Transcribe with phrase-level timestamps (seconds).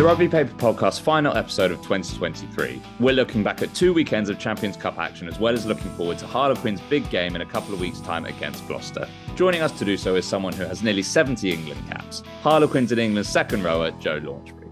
[0.00, 4.38] the Rugby Paper Podcast final episode of 2023, we're looking back at two weekends of
[4.38, 7.74] Champions Cup action as well as looking forward to Harlequins' big game in a couple
[7.74, 9.06] of weeks' time against Gloucester.
[9.36, 12.98] Joining us to do so is someone who has nearly 70 England caps, Harlequins in
[12.98, 14.70] England's second rower, Joe Launchbury.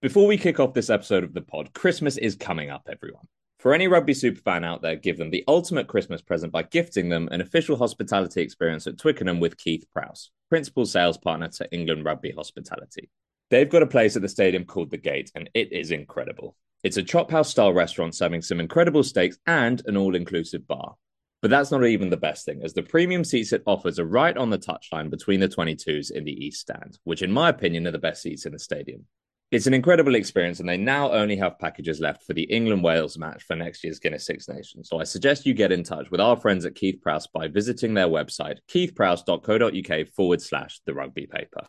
[0.00, 3.28] Before we kick off this episode of the pod, Christmas is coming up, everyone.
[3.62, 7.28] For any rugby superfan out there, give them the ultimate Christmas present by gifting them
[7.30, 12.32] an official hospitality experience at Twickenham with Keith Prowse, principal sales partner to England Rugby
[12.32, 13.08] Hospitality.
[13.50, 16.56] They've got a place at the stadium called The Gate, and it is incredible.
[16.82, 20.96] It's a chop house style restaurant serving some incredible steaks and an all inclusive bar.
[21.40, 24.36] But that's not even the best thing, as the premium seats it offers are right
[24.36, 27.92] on the touchline between the 22s in the East Stand, which, in my opinion, are
[27.92, 29.06] the best seats in the stadium.
[29.52, 33.18] It's an incredible experience, and they now only have packages left for the England Wales
[33.18, 34.88] match for next year's Guinness Six Nations.
[34.88, 37.92] So I suggest you get in touch with our friends at Keith Prowse by visiting
[37.92, 41.66] their website, keithprowse.co.uk forward slash the rugby paper.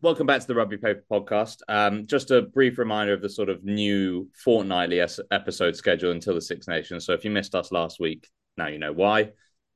[0.00, 1.58] Welcome back to the Rugby Paper podcast.
[1.68, 6.40] Um, just a brief reminder of the sort of new fortnightly episode schedule until the
[6.40, 7.04] Six Nations.
[7.04, 9.32] So if you missed us last week, now you know why.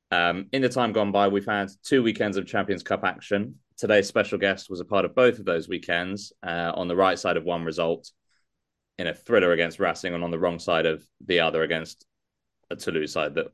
[0.09, 4.07] Um, in the time gone by, we've had two weekends of Champions Cup action today's
[4.07, 7.35] special guest was a part of both of those weekends uh, on the right side
[7.35, 8.09] of one result
[8.97, 12.05] in a thriller against Racing and on the wrong side of the other against
[12.69, 13.47] a Toulouse side that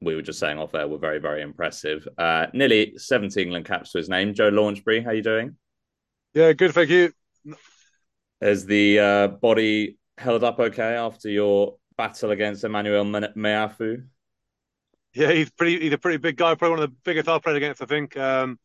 [0.00, 2.08] we were just saying off air were very, very impressive.
[2.18, 4.34] Uh, nearly 70 England caps to his name.
[4.34, 5.54] Joe Launchbury, how are you doing?
[6.34, 7.12] Yeah, good, thank you.
[8.40, 14.04] Has the uh, body held up okay after your battle against Emmanuel Meafou?
[15.14, 15.78] Yeah, he's pretty.
[15.78, 16.56] He's a pretty big guy.
[16.56, 17.80] Probably one of the biggest I've played against.
[17.80, 18.16] I think.
[18.16, 18.58] Um,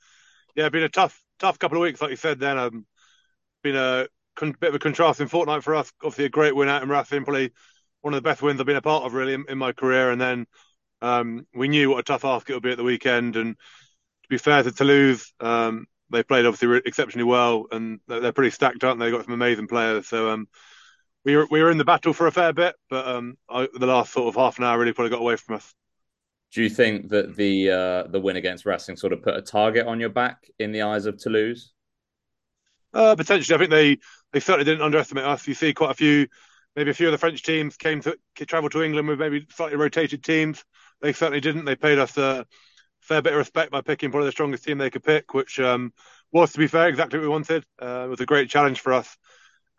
[0.56, 2.40] yeah, been a tough, tough couple of weeks, like you said.
[2.40, 2.86] Then, um,
[3.64, 5.92] been a con- bit of a contrasting fortnight for us.
[6.02, 7.52] Obviously, a great win out in Racing, probably
[8.02, 10.12] one of the best wins I've been a part of really in, in my career.
[10.12, 10.48] And then
[11.02, 13.36] um, we knew what a tough ask it would be at the weekend.
[13.36, 18.34] And to be fair to Toulouse, um, they played obviously exceptionally well, and they're, they're,
[18.34, 19.06] pretty stacked, aren't they?
[19.06, 20.08] They've got some amazing players.
[20.08, 20.48] So um,
[21.24, 23.86] we were we were in the battle for a fair bit, but um, I, the
[23.86, 25.74] last sort of half an hour really probably got away from us.
[26.54, 29.88] Do you think that the uh, the win against Racing sort of put a target
[29.88, 31.72] on your back in the eyes of Toulouse?
[32.94, 33.98] Uh, potentially, I think they
[34.34, 35.48] they certainly didn't underestimate us.
[35.48, 36.28] You see quite a few,
[36.76, 39.78] maybe a few of the French teams came to travel to England with maybe slightly
[39.78, 40.64] rotated teams.
[41.02, 41.66] They certainly didn't.
[41.66, 42.46] They paid us a
[43.00, 45.94] fair bit of respect by picking probably the strongest team they could pick, which um,
[46.32, 47.66] was, to be fair, exactly what we wanted.
[47.82, 49.18] Uh, it was a great challenge for us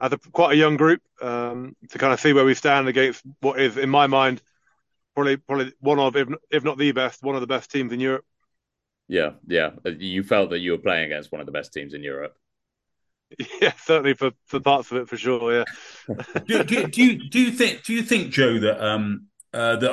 [0.01, 3.23] as a, quite a young group um, to kind of see where we stand against
[3.41, 4.43] what is, in my mind,
[5.15, 8.01] probably probably one of if if not the best, one of the best teams in
[8.01, 8.25] Europe.
[9.09, 9.71] Yeah, yeah.
[9.85, 12.35] You felt that you were playing against one of the best teams in Europe.
[13.63, 15.55] Yeah, certainly for, for parts of it, for sure.
[15.55, 15.65] Yeah.
[16.47, 19.93] do, do, do, you do you think do you think Joe that um uh, the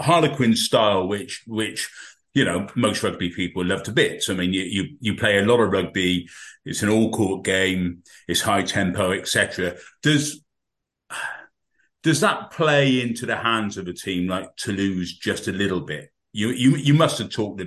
[0.00, 1.90] Harlequin style, which which
[2.34, 4.28] you know most rugby people love to bits.
[4.28, 6.28] I mean, you you, you play a lot of rugby.
[6.64, 8.02] It's an all court game.
[8.28, 9.76] It's high tempo, etc.
[10.02, 10.42] Does
[12.02, 16.10] does that play into the hands of a team like Toulouse just a little bit?
[16.32, 17.60] You you you must have talked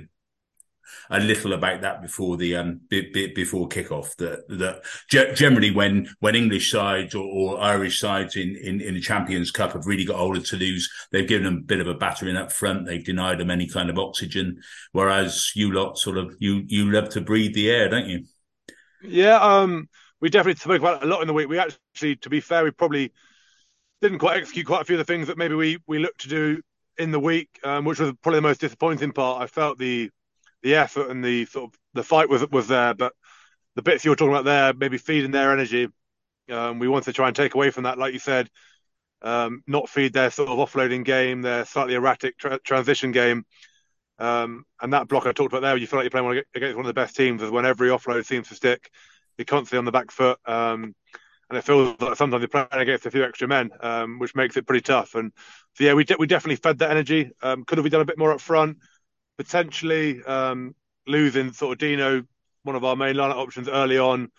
[1.10, 4.16] a, little about that before the um before kickoff.
[4.16, 9.00] That that generally when when English sides or, or Irish sides in, in in the
[9.00, 11.94] Champions Cup have really got hold of Toulouse, they've given them a bit of a
[11.94, 12.86] battering up front.
[12.86, 14.60] They've denied them any kind of oxygen.
[14.92, 18.24] Whereas you lot sort of you you love to breathe the air, don't you?
[19.02, 19.88] Yeah, um,
[20.20, 21.48] we definitely spoke about it a lot in the week.
[21.48, 23.12] We actually, to be fair, we probably
[24.04, 26.28] didn't quite execute quite a few of the things that maybe we we looked to
[26.28, 26.60] do
[26.98, 29.42] in the week, um, which was probably the most disappointing part.
[29.42, 30.10] I felt the
[30.62, 33.14] the effort and the sort of the fight was was there, but
[33.76, 35.88] the bits you were talking about there, maybe feeding their energy,
[36.50, 38.50] um, we wanted to try and take away from that, like you said,
[39.22, 43.44] um, not feed their sort of offloading game, their slightly erratic tra- transition game.
[44.18, 46.84] Um, and that block I talked about there, you feel like you're playing against one
[46.84, 48.90] of the best teams, is when every offload seems to stick.
[49.38, 50.38] You're constantly on the back foot.
[50.44, 50.94] Um,
[51.48, 54.56] and it feels like sometimes you're playing against a few extra men, um, which makes
[54.56, 55.14] it pretty tough.
[55.14, 55.32] And
[55.74, 57.30] so, yeah, we de- we definitely fed that energy.
[57.42, 58.78] Um, could have we done a bit more up front?
[59.36, 60.74] Potentially um,
[61.06, 62.22] losing sort of Dino,
[62.62, 64.30] one of our main lineup options early on,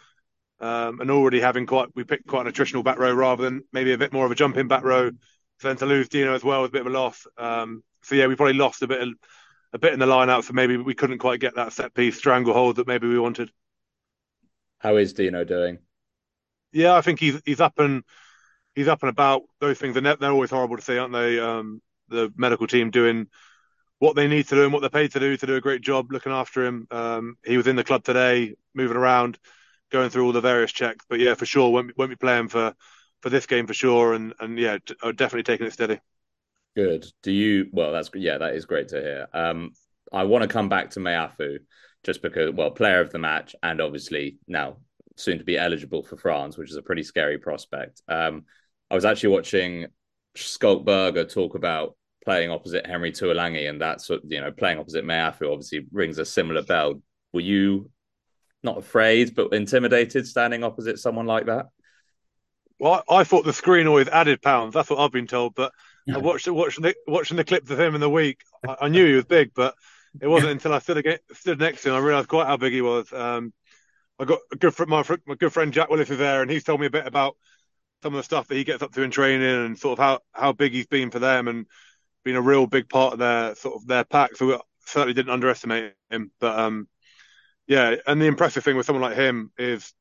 [0.59, 3.93] um, and already having quite we picked quite an attritional back row rather than maybe
[3.93, 5.11] a bit more of a jumping back row.
[5.59, 7.25] So then to lose Dino as well was a bit of a loss.
[7.37, 9.09] Um, so yeah, we probably lost a bit of,
[9.73, 10.43] a bit in the line out.
[10.43, 13.51] So maybe we couldn't quite get that set piece stranglehold that maybe we wanted.
[14.79, 15.79] How is Dino doing?
[16.75, 18.03] Yeah, I think he's he's up and
[18.75, 19.43] he's up and about.
[19.59, 21.39] Those things are they're always horrible to see, aren't they?
[21.39, 23.27] Um, the medical team doing
[23.99, 25.81] what they need to do and what they're paid to do to do a great
[25.81, 26.85] job looking after him.
[26.91, 29.39] Um, he was in the club today, moving around,
[29.89, 31.05] going through all the various checks.
[31.09, 32.73] But yeah, for sure, won't be, won't be playing for
[33.21, 34.13] for this game for sure.
[34.13, 35.99] And and yeah, definitely taking it steady.
[36.75, 37.05] Good.
[37.23, 37.67] Do you?
[37.71, 39.27] Well, that's yeah, that is great to hear.
[39.33, 39.71] Um,
[40.11, 41.59] I want to come back to Meafou
[42.03, 44.77] just because, well, player of the match, and obviously now
[45.17, 48.01] soon to be eligible for France, which is a pretty scary prospect.
[48.07, 48.45] Um,
[48.89, 49.87] I was actually watching
[50.35, 55.51] Schalk Burger talk about playing opposite Henry Tuilagi, and that's you know playing opposite Meafou
[55.51, 57.01] obviously rings a similar bell.
[57.33, 57.91] Were you
[58.63, 61.67] not afraid but intimidated standing opposite someone like that?
[62.77, 64.73] Well, I, thought the screen always added pounds.
[64.73, 65.55] That's what I've been told.
[65.55, 65.71] But
[66.13, 68.41] I watched watching the watching the clips of him in the week.
[68.67, 69.75] I, I knew he was big, but
[70.19, 72.81] it wasn't until I stood stood next to him I realised quite how big he
[72.81, 73.11] was.
[73.13, 73.53] Um,
[74.19, 76.79] I got a good my, my good friend Jack Willis is there, and he's told
[76.79, 77.35] me a bit about
[78.01, 80.19] some of the stuff that he gets up to in training and sort of how,
[80.31, 81.65] how big he's been for them and
[82.23, 84.35] been a real big part of their sort of their pack.
[84.35, 86.31] So we certainly didn't underestimate him.
[86.39, 86.87] But um,
[87.67, 89.93] yeah, and the impressive thing with someone like him is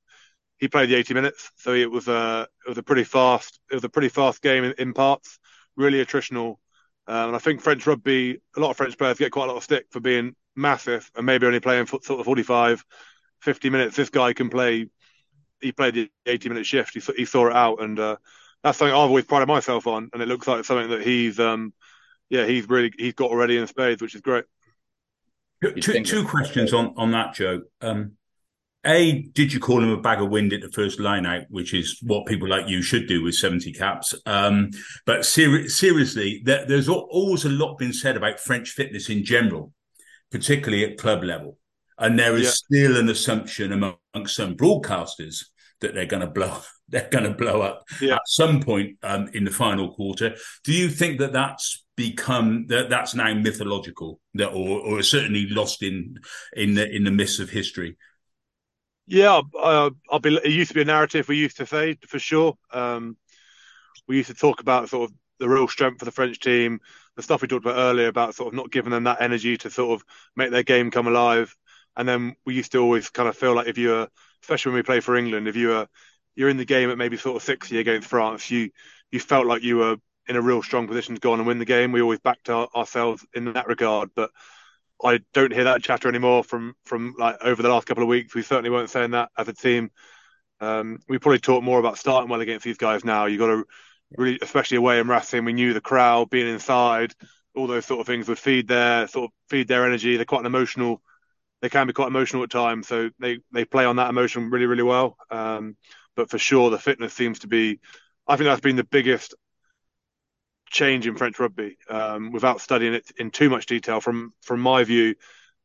[0.59, 3.75] he played the 80 minutes, so it was a it was a pretty fast it
[3.75, 5.39] was a pretty fast game in, in parts,
[5.77, 6.57] really attritional.
[7.07, 9.59] Um, and I think French rugby, a lot of French players get quite a lot
[9.59, 12.83] of stick for being massive and maybe only playing for, sort of 45,
[13.44, 13.96] 50 minutes.
[13.96, 14.88] This guy can play.
[15.61, 16.94] He played the 80 minute shift.
[16.94, 18.17] He, he saw it out, and uh,
[18.62, 20.11] that's something I've always prided myself on.
[20.12, 21.73] And it looks like it's something that he's, um,
[22.29, 24.44] yeah, he's really he's got already in spades, which is great.
[25.81, 27.62] Two, two questions on on that, Joe.
[27.81, 28.17] Um,
[28.87, 31.73] a, did you call him a bag of wind at the first line out, which
[31.73, 34.14] is what people like you should do with 70 caps?
[34.26, 34.73] Um,
[35.06, 39.73] but ser- seriously, there, there's always a lot been said about French fitness in general,
[40.31, 41.56] particularly at club level.
[41.99, 42.50] And there is yeah.
[42.50, 45.44] still an assumption amongst some broadcasters
[45.81, 48.17] that they're going to blow they're going to blow up yeah.
[48.17, 50.37] at some point um, in the final quarter.
[50.64, 55.82] Do you think that that's become that that's now mythological, that or, or certainly lost
[55.82, 56.19] in
[56.52, 57.96] in the in the mists of history?
[59.06, 60.37] Yeah, uh, I'll be.
[60.37, 62.55] It used to be a narrative we used to say for sure.
[62.73, 63.17] Um,
[64.06, 66.81] we used to talk about sort of the real strength for the French team,
[67.17, 69.70] the stuff we talked about earlier about sort of not giving them that energy to
[69.70, 70.06] sort of
[70.37, 71.55] make their game come alive.
[71.96, 74.08] And then we used to always kind of feel like if you're,
[74.43, 75.88] especially when we play for England, if you were
[76.37, 78.70] you're in the game at maybe sort of 60 against France, you
[79.11, 79.96] you felt like you were
[80.26, 81.93] in a real strong position to go on and win the game.
[81.93, 84.31] We always backed our, ourselves in that regard, but
[85.02, 88.35] I don't hear that chatter anymore from from like over the last couple of weeks.
[88.35, 89.91] We certainly weren't saying that as a team.
[90.61, 93.26] Um, we probably talk more about starting well against these guys now.
[93.26, 93.64] You got to
[94.17, 97.12] really, especially away in Racing, we knew the crowd being inside,
[97.55, 100.17] all those sort of things would feed their sort of feed their energy.
[100.17, 101.02] They're quite an emotional.
[101.65, 104.67] They can be quite emotional at times, so they they play on that emotion really
[104.67, 105.17] really well.
[105.31, 105.79] Um,
[106.15, 107.81] but for sure, the fitness seems to be.
[108.29, 109.35] I think that's been the biggest
[110.67, 114.03] change in French rugby um, without studying it in too much detail.
[114.03, 115.15] From from my view,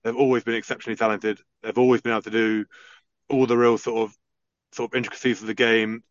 [0.02, 1.42] they've always been exceptionally talented.
[1.64, 2.66] They've always been able to do
[3.30, 4.16] all the real sort of
[4.72, 6.06] sort of intricacies of the game,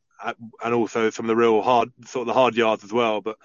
[0.63, 3.23] and also some of the real hard sort of the hard yards as well.
[3.23, 3.39] But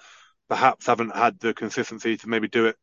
[0.50, 2.76] perhaps haven't had the consistency to maybe do it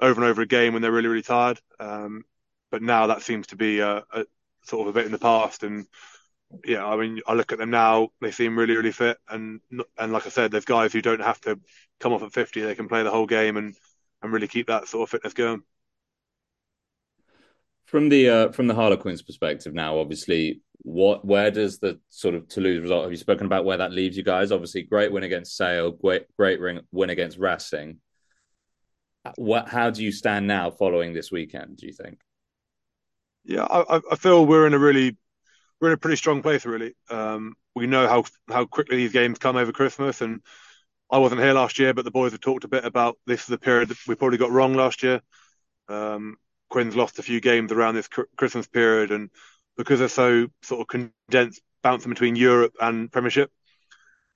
[0.00, 1.60] over and over again when they're really really tired.
[1.78, 2.24] Um,
[2.70, 4.24] but now that seems to be a, a,
[4.64, 5.86] sort of a bit in the past, and
[6.64, 9.60] yeah, I mean, I look at them now; they seem really, really fit, and
[9.98, 11.58] and like I said, there's guys who don't have to
[12.00, 13.74] come off at 50, they can play the whole game and
[14.22, 15.62] and really keep that sort of fitness going.
[17.86, 22.48] From the uh, from the Harlequins' perspective now, obviously, what where does the sort of
[22.48, 23.04] Toulouse result?
[23.04, 24.52] Have you spoken about where that leaves you guys?
[24.52, 27.98] Obviously, great win against Sale, great great win against Racing.
[29.36, 29.68] What?
[29.68, 31.78] How do you stand now following this weekend?
[31.78, 32.18] Do you think?
[33.48, 35.16] Yeah, I, I feel we're in a really
[35.80, 36.66] we're in a pretty strong place.
[36.66, 40.42] Really, um, we know how how quickly these games come over Christmas, and
[41.10, 43.46] I wasn't here last year, but the boys have talked a bit about this is
[43.46, 45.22] the period that we probably got wrong last year.
[45.88, 46.36] Um,
[46.68, 49.30] Quins lost a few games around this Christmas period, and
[49.78, 53.50] because they're so sort of condensed, bouncing between Europe and Premiership,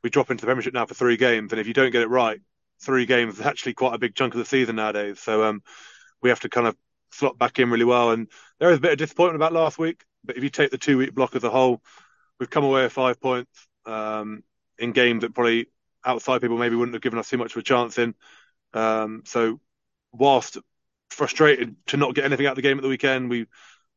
[0.03, 2.09] we drop into the Premiership now for three games, and if you don't get it
[2.09, 2.41] right,
[2.81, 5.21] three games is actually quite a big chunk of the season nowadays.
[5.21, 5.63] So um,
[6.23, 6.77] we have to kind of
[7.13, 8.29] slot back in really well, and
[8.59, 10.05] there is a bit of disappointment about last week.
[10.25, 11.83] But if you take the two week block as a whole,
[12.39, 14.43] we've come away with five points um,
[14.79, 15.67] in games that probably
[16.05, 18.15] outside people maybe wouldn't have given us too much of a chance in.
[18.75, 19.61] Um, so,
[20.13, 20.59] whilst
[21.11, 23.47] frustrated to not get anything out of the game at the weekend, we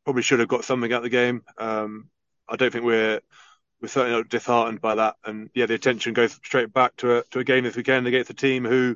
[0.04, 1.44] probably should have got something out of the game.
[1.58, 2.10] Um,
[2.48, 3.22] I don't think we're
[3.82, 5.16] we're certainly not disheartened by that.
[5.26, 8.30] And yeah, the attention goes straight back to a to a game this weekend against
[8.30, 8.96] a team who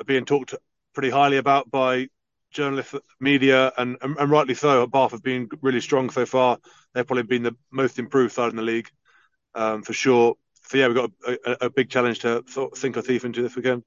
[0.00, 0.54] are being talked
[0.94, 2.08] pretty highly about by
[2.50, 4.86] journalists, media, and, and, and rightly so.
[4.86, 6.58] Bath have been really strong so far.
[6.94, 8.88] They've probably been the most improved side in the league,
[9.54, 10.34] um, for sure
[10.70, 13.24] so yeah, we've got a, a, a, big challenge to sort of sink our teeth
[13.24, 13.82] into this weekend.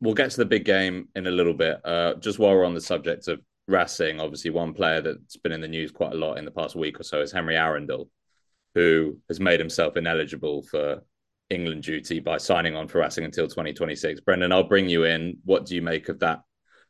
[0.00, 1.80] We'll get to the big game in a little bit.
[1.84, 5.60] Uh, just while we're on the subject of Racing, obviously one player that's been in
[5.60, 8.08] the news quite a lot in the past week or so is Henry Arundell,
[8.74, 11.04] who has made himself ineligible for
[11.48, 14.20] England duty by signing on for Racing until 2026.
[14.22, 15.38] Brendan, I'll bring you in.
[15.44, 16.40] What do you make of that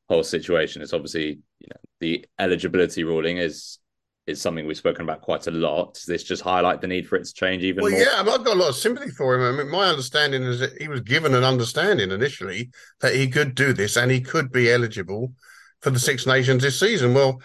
[0.09, 0.83] whole situation.
[0.83, 3.79] It's obviously you know the eligibility ruling is
[4.27, 5.95] is something we've spoken about quite a lot.
[5.95, 8.01] Does this just highlight the need for it to change even well, more?
[8.01, 9.43] yeah, I've got a lot of sympathy for him.
[9.43, 12.71] I mean, my understanding is that he was given an understanding initially
[13.01, 15.33] that he could do this and he could be eligible
[15.81, 17.15] for the Six Nations this season.
[17.15, 17.41] Well,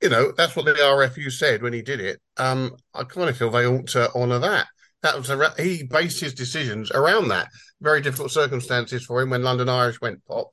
[0.00, 2.20] you know, that's what the RFU said when he did it.
[2.36, 4.66] Um, I kind of feel they ought to honour that.
[5.02, 7.48] That was a, he based his decisions around that.
[7.82, 10.48] Very difficult circumstances for him when London Irish went pop,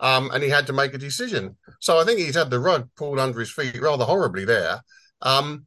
[0.00, 1.56] um, and he had to make a decision.
[1.80, 4.82] So I think he's had the rug pulled under his feet rather horribly there.
[5.22, 5.66] Um,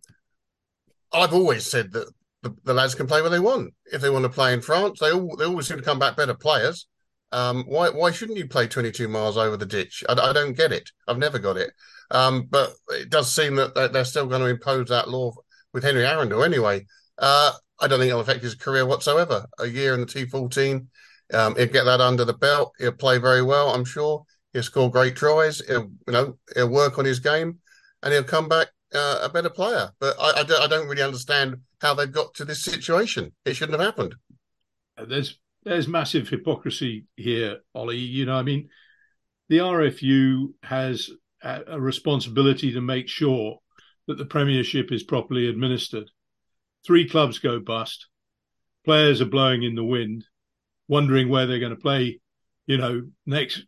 [1.14, 2.08] I've always said that
[2.42, 3.74] the, the, lads can play where they want.
[3.92, 6.16] If they want to play in France, they all they always seem to come back
[6.16, 6.88] better players.
[7.34, 10.04] Um, why why shouldn't you play 22 miles over the ditch?
[10.08, 10.90] I, I don't get it.
[11.08, 11.72] I've never got it.
[12.10, 15.34] Um, but it does seem that they're still going to impose that law
[15.74, 16.86] with Henry Arundell anyway.
[17.18, 19.48] Uh, I don't think it'll affect his career whatsoever.
[19.60, 20.88] A year in the T14,
[21.34, 22.74] um, he'll get that under the belt.
[22.80, 24.24] He'll play very well, I'm sure.
[24.54, 25.60] He'll score great tries.
[25.68, 27.60] He'll, you know, he'll work on his game,
[28.04, 29.92] and he'll come back uh, a better player.
[30.00, 33.32] But I, I, don't, I don't really understand how they've got to this situation.
[33.46, 34.16] It shouldn't have happened.
[34.98, 37.98] Uh, there's there's massive hypocrisy here, Ollie.
[37.98, 38.70] You know, I mean,
[39.50, 41.10] the RFU has
[41.44, 43.60] a, a responsibility to make sure
[44.08, 46.10] that the Premiership is properly administered.
[46.86, 48.08] Three clubs go bust.
[48.84, 50.26] Players are blowing in the wind,
[50.92, 52.20] wondering where they're going to play.
[52.68, 53.64] You know, next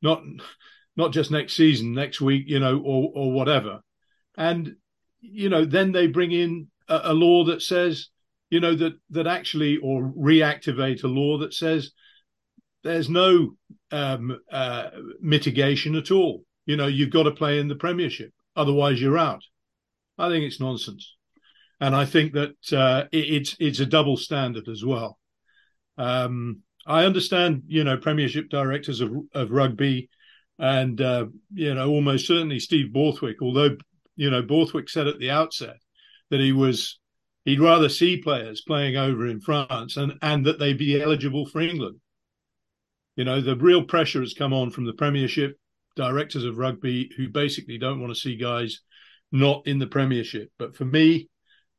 [0.00, 0.22] not
[0.96, 3.80] not just next season, next week, you know, or or whatever.
[4.36, 4.74] And
[5.20, 8.08] you know, then they bring in a, a law that says,
[8.50, 11.92] you know, that that actually or reactivate a law that says
[12.82, 13.54] there's no
[13.92, 16.44] um, uh, mitigation at all.
[16.66, 19.42] You know, you've got to play in the Premiership, otherwise you're out.
[20.18, 21.16] I think it's nonsense,
[21.80, 25.18] and I think that uh, it, it's it's a double standard as well.
[26.02, 30.08] Um, I understand, you know, Premiership directors of of rugby,
[30.58, 33.76] and uh, you know, almost certainly Steve Borthwick, although
[34.16, 35.76] you know, Borthwick said at the outset
[36.30, 36.98] that he was
[37.44, 41.60] he'd rather see players playing over in France and and that they be eligible for
[41.60, 42.00] England.
[43.14, 45.56] You know, the real pressure has come on from the Premiership
[45.94, 48.80] directors of rugby who basically don't want to see guys
[49.30, 50.50] not in the Premiership.
[50.58, 51.28] But for me,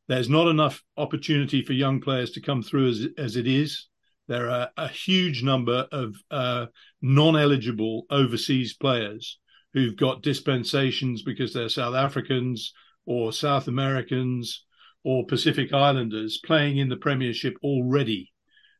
[0.08, 3.90] there's not enough opportunity for young players to come through as as it is.
[4.28, 6.68] There are a huge number of uh,
[7.02, 9.40] non-eligible overseas players
[9.74, 12.74] who've got dispensations because they're South Africans
[13.06, 14.66] or South Americans
[15.04, 18.32] or Pacific Islanders playing in the Premiership already.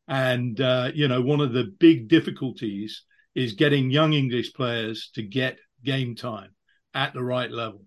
[0.08, 3.02] And, uh, you know, one of the big difficulties
[3.34, 6.50] is getting young English players to get game time
[6.94, 7.82] at the right level.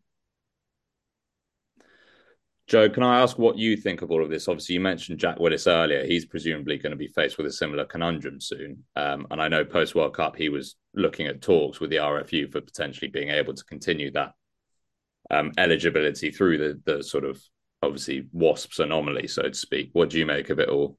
[2.67, 4.49] Joe, can I ask what you think of all of this?
[4.49, 6.05] Obviously, you mentioned Jack Willis earlier.
[6.05, 8.83] He's presumably going to be faced with a similar conundrum soon.
[8.97, 12.51] Um, and I know post World Cup, he was looking at talks with the RFU
[12.51, 14.33] for potentially being able to continue that
[15.31, 17.41] um, eligibility through the, the sort of
[17.81, 19.91] obviously Wasps anomaly, so to speak.
[19.93, 20.97] What do you make of it all?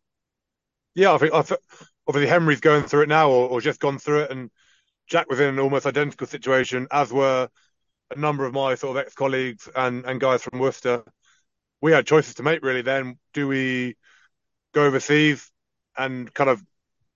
[0.95, 1.45] Yeah, I think, I
[2.07, 4.31] obviously Henry's going through it now or, or just gone through it.
[4.31, 4.51] And
[5.07, 7.51] Jack was in an almost identical situation, as were
[8.11, 11.05] a number of my sort of ex colleagues and, and guys from Worcester
[11.81, 12.83] we had choices to make really.
[12.83, 13.97] Then do we
[14.75, 15.51] go overseas
[15.97, 16.63] and kind of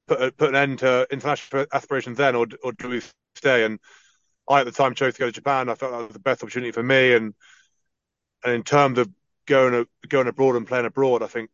[0.09, 3.03] put a, put an end to international aspirations then, or or do we
[3.37, 3.65] stay?
[3.65, 3.79] And
[4.49, 5.69] I at the time chose to go to Japan.
[5.69, 7.15] I felt that was the best opportunity for me.
[7.15, 7.35] And
[8.45, 9.09] and in terms of
[9.47, 11.51] going going abroad and playing abroad, I think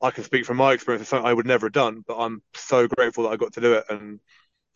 [0.00, 1.02] I can speak from my experience.
[1.02, 3.60] It's something I would never have done, but I'm so grateful that I got to
[3.60, 4.20] do it and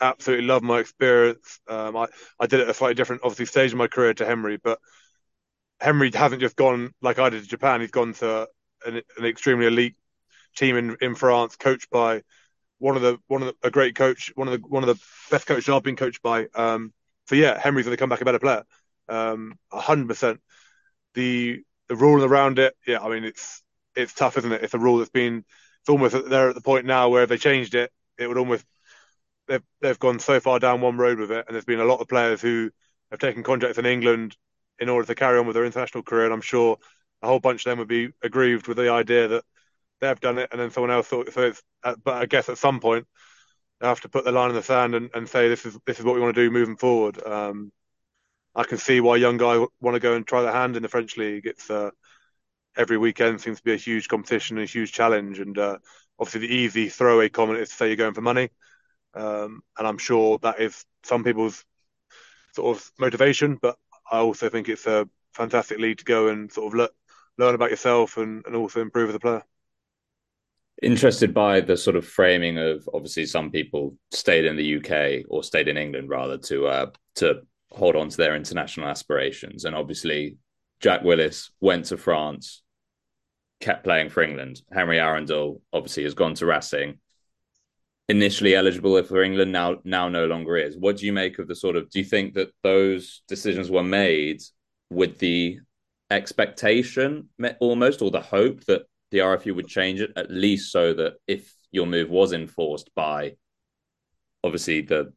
[0.00, 1.60] absolutely love my experience.
[1.68, 2.06] Um, I
[2.40, 4.78] I did it at a slightly different, obviously, stage of my career to Henry, but
[5.80, 7.80] Henry hasn't just gone like I did to Japan.
[7.80, 8.48] He's gone to
[8.84, 9.96] an, an extremely elite
[10.56, 12.22] team in, in France, coached by
[12.78, 15.02] one of the one of the, a great coach, one of the one of the
[15.30, 16.46] best coaches I've been coached by.
[16.54, 16.92] Um,
[17.26, 18.64] so yeah, Henry's going to come back a better player,
[19.08, 20.40] um, hundred percent.
[21.14, 23.62] The the rule around it, yeah, I mean it's
[23.94, 24.62] it's tough, isn't it?
[24.62, 25.44] It's a rule that's been
[25.80, 28.64] it's almost they're at the point now where if they changed it, it would almost
[29.48, 32.00] they've they've gone so far down one road with it, and there's been a lot
[32.00, 32.70] of players who
[33.10, 34.36] have taken contracts in England
[34.78, 36.24] in order to carry on with their international career.
[36.24, 36.78] And I'm sure
[37.22, 39.44] a whole bunch of them would be aggrieved with the idea that
[40.00, 41.52] they've done it and then someone else thought so.
[41.82, 43.06] Uh, but I guess at some point
[43.80, 45.98] they have to put the line in the sand and, and say this is this
[45.98, 47.22] is what we want to do moving forward.
[47.26, 47.72] Um,
[48.54, 50.88] I can see why young guys want to go and try their hand in the
[50.88, 51.46] French league.
[51.46, 51.90] It's uh,
[52.76, 55.38] every weekend seems to be a huge competition and a huge challenge.
[55.40, 55.78] And uh,
[56.18, 58.48] obviously, the easy throwaway comment is to say you're going for money.
[59.14, 61.64] Um, and I'm sure that is some people's
[62.54, 63.58] sort of motivation.
[63.60, 63.76] But
[64.10, 66.88] I also think it's a fantastic league to go and sort of le-
[67.38, 69.42] learn about yourself and, and also improve as a player.
[70.82, 75.42] Interested by the sort of framing of obviously some people stayed in the UK or
[75.42, 76.86] stayed in England rather to uh,
[77.16, 80.36] to hold on to their international aspirations, and obviously
[80.80, 82.62] Jack Willis went to France,
[83.60, 84.60] kept playing for England.
[84.70, 86.98] Henry Arundell obviously has gone to Racing.
[88.08, 90.76] Initially eligible for England, now now no longer is.
[90.76, 91.90] What do you make of the sort of?
[91.90, 94.42] Do you think that those decisions were made
[94.90, 95.58] with the
[96.10, 101.14] expectation, almost, or the hope that the RFU would change it at least so that
[101.26, 103.36] if your move was enforced by,
[104.44, 105.12] obviously the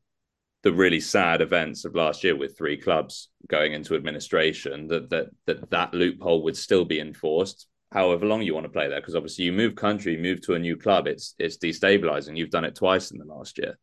[0.61, 5.27] the really sad events of last year with three clubs going into administration that that
[5.45, 9.15] that that loophole would still be enforced however long you want to play there because
[9.15, 12.37] obviously you move country move to a new club it's it's destabilizing.
[12.37, 13.77] You've done it twice in the last year.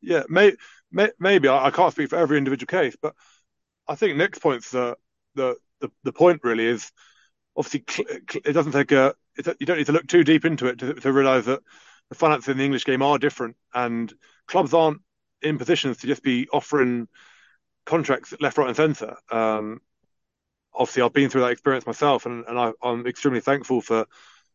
[0.00, 0.52] Yeah may,
[0.92, 1.48] may, maybe.
[1.48, 3.14] I, I, can't speak for every individual case but
[3.88, 4.96] i think Nick's point's the
[5.34, 6.92] the the, the point really is
[7.56, 7.84] obviously
[8.44, 9.14] it doesn't take a
[9.58, 11.60] you don't need to look too deep into it to, to realize that
[12.08, 14.12] the finances in the english game are different and
[14.46, 15.00] clubs aren't
[15.42, 17.08] in positions to just be offering
[17.86, 19.16] contracts left, right, and centre.
[19.30, 19.80] Um,
[20.76, 24.06] obviously, I've been through that experience myself, and, and I, am extremely thankful for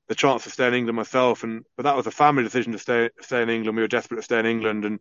[0.07, 1.43] the chance to stay in England myself.
[1.43, 3.75] And but that was a family decision to stay stay in England.
[3.75, 4.99] We were desperate to stay in England, and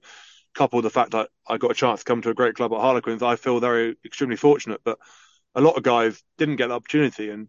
[0.55, 2.73] coupled with the fact that I got a chance to come to a great club
[2.73, 4.81] at Harlequins, I feel very extremely fortunate.
[4.85, 4.99] But
[5.55, 7.49] a lot of guys didn't get the opportunity, and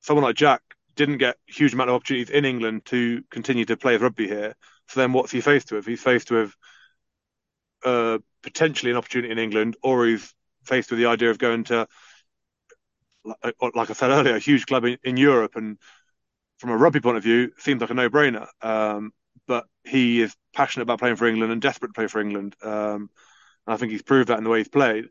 [0.00, 0.62] someone like Jack
[0.96, 4.54] didn't get a huge amount of opportunities in England to continue to play rugby here.
[4.88, 5.86] So then, what's he faced with?
[5.86, 6.54] He's faced with
[7.84, 10.32] uh, potentially an opportunity in England, or he's
[10.64, 11.86] faced with the idea of going to,
[13.74, 15.56] like I said earlier, a huge club in, in Europe.
[15.56, 15.78] And
[16.58, 18.46] from a rugby point of view, seems like a no-brainer.
[18.62, 19.12] Um,
[19.46, 22.56] but he is passionate about playing for England and desperate to play for England.
[22.62, 23.10] Um,
[23.66, 25.06] and I think he's proved that in the way he's played.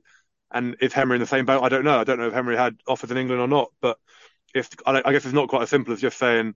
[0.51, 1.63] And is Henry in the same boat?
[1.63, 1.99] I don't know.
[1.99, 3.71] I don't know if Henry had offers in England or not.
[3.81, 3.97] But
[4.53, 6.55] if I, I guess it's not quite as simple as just saying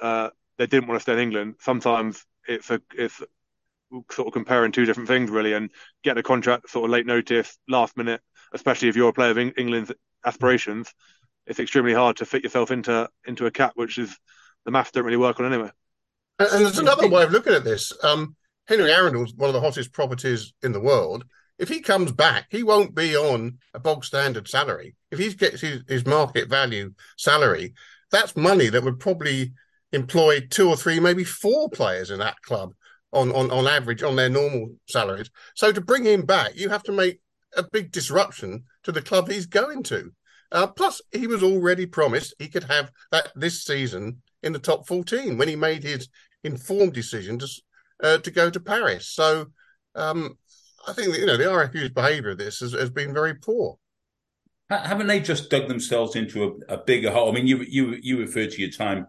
[0.00, 1.56] uh, they didn't want to stay in England.
[1.60, 3.22] Sometimes it's a it's
[4.10, 5.70] sort of comparing two different things really, and
[6.02, 8.20] get a contract sort of late notice, last minute,
[8.52, 9.92] especially if you're a player of England's
[10.24, 10.92] aspirations.
[11.46, 14.16] It's extremely hard to fit yourself into into a cap, which is
[14.64, 15.70] the maths don't really work on anyway.
[16.38, 17.92] And, and there's another way of looking at this.
[18.02, 21.24] Um, Henry Arundell's one of the hottest properties in the world.
[21.58, 24.94] If he comes back, he won't be on a bog standard salary.
[25.10, 27.74] If he gets his, his market value salary,
[28.12, 29.52] that's money that would probably
[29.92, 32.74] employ two or three, maybe four players in that club
[33.12, 35.30] on, on, on average on their normal salaries.
[35.54, 37.20] So to bring him back, you have to make
[37.56, 40.10] a big disruption to the club he's going to.
[40.50, 44.86] Uh, plus, he was already promised he could have that this season in the top
[44.86, 46.08] 14 when he made his
[46.42, 47.48] informed decision to
[48.02, 49.08] uh, to go to Paris.
[49.08, 49.46] So
[49.94, 50.38] um,
[50.86, 53.76] I think you know the RFU's behaviour of this has, has, been very poor.
[54.70, 57.30] Haven't they just dug themselves into a, a bigger hole?
[57.30, 59.06] I mean, you you you referred to your time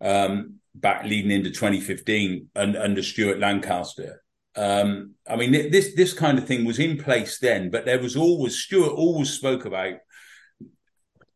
[0.00, 4.22] um, back leading into 2015 and under Stuart Lancaster.
[4.56, 8.16] Um, I mean, this this kind of thing was in place then, but there was
[8.16, 9.94] always Stuart always spoke about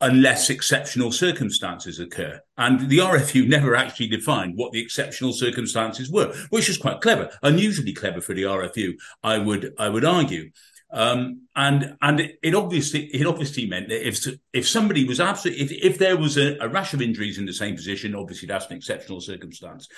[0.01, 2.41] unless exceptional circumstances occur.
[2.59, 7.31] And the RFU never actually defined what the exceptional circumstances were, which is quite clever,
[7.43, 10.51] unusually clever for the RFU, I would I would argue.
[10.93, 15.73] Um, and and it, obviously it obviously meant that if if somebody was absolutely if,
[15.73, 18.77] if there was a, a rash of injuries in the same position, obviously that's an
[18.77, 19.89] exceptional circumstance.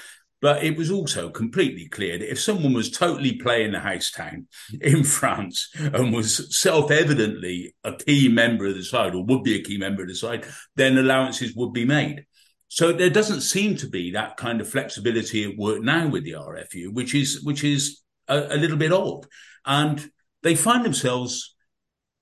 [0.42, 4.48] But it was also completely clear that if someone was totally playing the house town
[4.80, 9.56] in France and was self evidently a key member of the side or would be
[9.56, 10.46] a key member of the side,
[10.76, 12.26] then allowances would be made.
[12.68, 16.32] So there doesn't seem to be that kind of flexibility at work now with the
[16.32, 19.26] RFU, which is which is a, a little bit odd.
[19.64, 20.10] And
[20.42, 21.55] they find themselves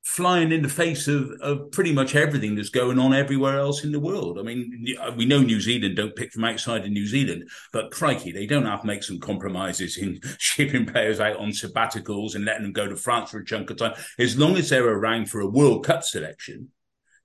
[0.05, 3.91] flying in the face of, of pretty much everything that's going on everywhere else in
[3.91, 4.39] the world.
[4.39, 4.87] I mean,
[5.17, 8.67] we know New Zealand don't pick from outside of New Zealand, but crikey, they don't
[8.67, 12.87] have to make some compromises in shipping players out on sabbaticals and letting them go
[12.87, 13.95] to France for a chunk of time.
[14.19, 16.69] As long as they're around for a World Cup selection,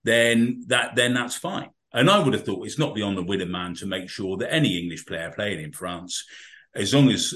[0.06, 1.70] then that then that's fine.
[1.92, 4.38] And I would have thought it's not beyond the wit of man to make sure
[4.38, 6.24] that any English player playing in France,
[6.74, 7.34] as long as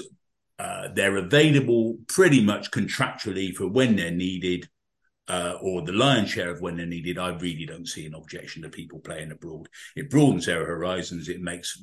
[0.58, 4.68] uh, they're available pretty much contractually for when they're needed,
[5.28, 7.18] uh, or the lion's share of when they're needed.
[7.18, 9.68] I really don't see an objection to people playing abroad.
[9.96, 11.28] It broadens their horizons.
[11.28, 11.82] It makes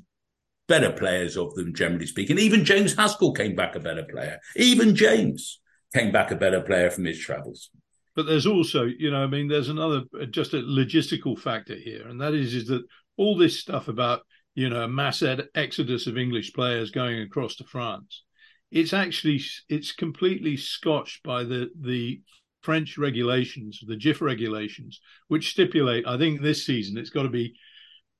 [0.67, 2.37] better players of them, generally speaking.
[2.37, 4.39] Even James Haskell came back a better player.
[4.55, 5.59] Even James
[5.93, 7.69] came back a better player from his travels.
[8.15, 12.19] But there's also, you know, I mean, there's another just a logistical factor here, and
[12.21, 12.83] that is is that
[13.17, 14.21] all this stuff about
[14.53, 18.23] you know a mass ed- exodus of English players going across to France
[18.71, 22.21] it's actually it's completely scotched by the the
[22.61, 26.05] French regulations, the JIFF regulations, which stipulate.
[26.07, 27.53] I think this season it's got to be,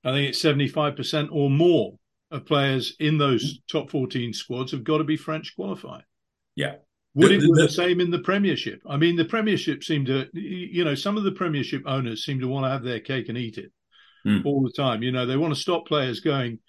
[0.04, 1.94] I think it's seventy five percent or more
[2.30, 6.02] of players in those top 14 squads have got to be French qualified.
[6.56, 6.76] Yeah.
[7.14, 8.80] Would it be the, same in the Premiership?
[8.88, 12.48] I mean, the Premiership seem to, you know, some of the Premiership owners seem to
[12.48, 13.70] want to have their cake and eat it
[14.24, 14.38] Hmm.
[14.46, 15.02] all the time.
[15.02, 16.60] You know, they want to stop players going,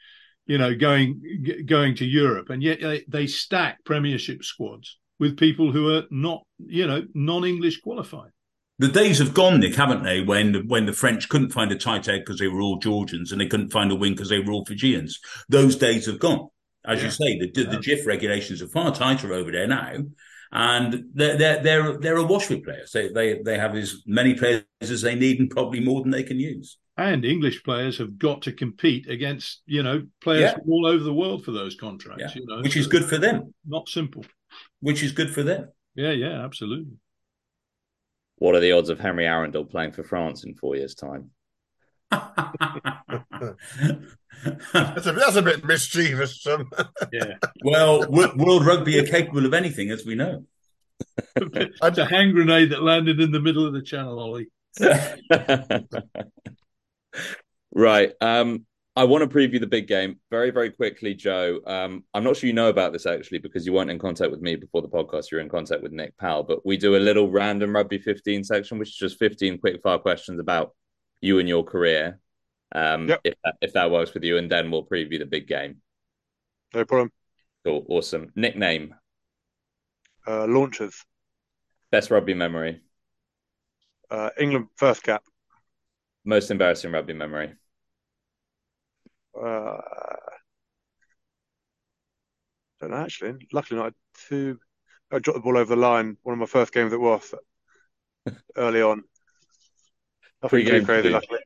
[0.47, 5.38] you know, going g- going to Europe, and yet they, they stack Premiership squads with
[5.38, 8.32] people who are not, you know, non-English qualified.
[8.80, 10.21] The days have gone, Nick, haven't they?
[10.21, 13.32] When the, when the French couldn't find a tight end because they were all Georgians,
[13.32, 15.19] and they couldn't find a wing because they were all Fijians.
[15.47, 16.47] Those days have gone.
[16.86, 19.93] As you say, the, the JIFF regulations are far tighter over there now,
[20.52, 22.91] and they're they're they're, they're awash with players.
[22.91, 26.23] They, they they have as many players as they need, and probably more than they
[26.23, 26.78] can use.
[26.97, 30.54] And English players have got to compete against, you know, players Yeah.
[30.56, 32.36] from all over the world for those contracts.
[32.36, 32.41] Yeah.
[32.41, 33.54] You know, Which is good for them.
[33.65, 34.26] Not simple.
[34.79, 35.69] Which is good for them.
[35.95, 36.97] Yeah, yeah, absolutely.
[38.37, 41.31] What are the odds of Henry Arundell playing for France in four years' time?
[44.73, 46.45] That's a, that's a bit mischievous.
[46.47, 46.69] Um,
[47.13, 47.35] Yeah.
[47.63, 50.45] well, wo- world rugby are capable of anything, as we know.
[51.35, 54.47] it's a hand grenade that landed in the middle of the channel, Ollie.
[57.73, 58.11] right.
[58.19, 61.60] Um, I want to preview the big game very, very quickly, Joe.
[61.65, 64.41] Um, I'm not sure you know about this actually because you weren't in contact with
[64.41, 65.32] me before the podcast.
[65.32, 68.77] You're in contact with Nick Powell, but we do a little random rugby 15 section,
[68.77, 70.75] which is just 15 quick fire questions about
[71.21, 72.19] you and your career.
[72.75, 73.21] Um, Yep.
[73.23, 75.82] if that, if that works with you, and then we'll preview the big game.
[76.75, 77.12] No problem.
[77.65, 78.32] Cool, awesome.
[78.36, 78.93] Nickname,
[80.27, 81.03] Uh, launchers.
[81.91, 82.82] best rugby memory,
[84.12, 85.23] Uh, England first cap.
[86.23, 87.56] most embarrassing rugby memory,
[89.39, 89.77] Uh,
[92.83, 93.47] don't know actually.
[93.51, 93.93] Luckily not
[94.27, 94.59] too.
[95.11, 96.17] I dropped the ball over the line.
[96.23, 97.35] One of my first games at Wasp
[98.57, 99.03] early on.
[100.41, 101.03] Nothing too crazy.
[101.03, 101.11] tune.
[101.13, 101.39] Luckily.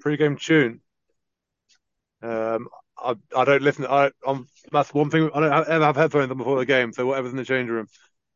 [0.00, 0.80] Pre-game tune.
[2.22, 3.86] Um, I I don't listen.
[3.86, 5.30] I I'm that's one thing.
[5.34, 6.92] I don't have, ever have headphones on before the game.
[6.92, 7.86] So whatever's in the change room,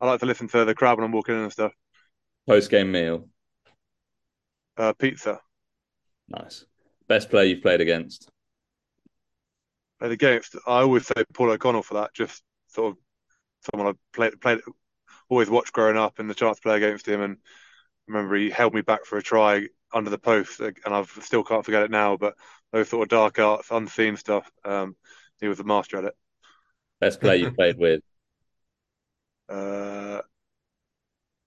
[0.01, 1.71] I like to listen to the crowd when I'm walking in and stuff.
[2.47, 3.27] post game meal.
[4.75, 5.39] Uh, pizza.
[6.29, 6.65] Nice.
[7.07, 8.29] Best player you've played against.
[9.99, 12.13] And against, I always say Paul O'Connell for that.
[12.13, 12.97] Just sort of
[13.71, 14.59] someone I played played
[15.29, 17.21] always watched growing up, and the chance to play against him.
[17.21, 21.03] And I remember he held me back for a try under the post, and I
[21.21, 22.17] still can't forget it now.
[22.17, 22.35] But
[22.71, 24.95] those sort of dark arts, unseen stuff, um,
[25.39, 26.13] he was a master at it.
[26.99, 28.01] Best player you've played with.
[29.49, 30.21] Uh,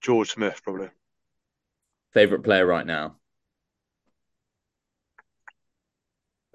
[0.01, 0.89] George Smith, probably.
[2.13, 3.17] Favorite player right now.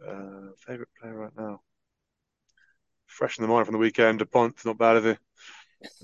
[0.06, 1.60] Uh, favorite player right now.
[3.16, 4.20] Fresh in the mind from the weekend.
[4.20, 5.16] Dupont's not bad, is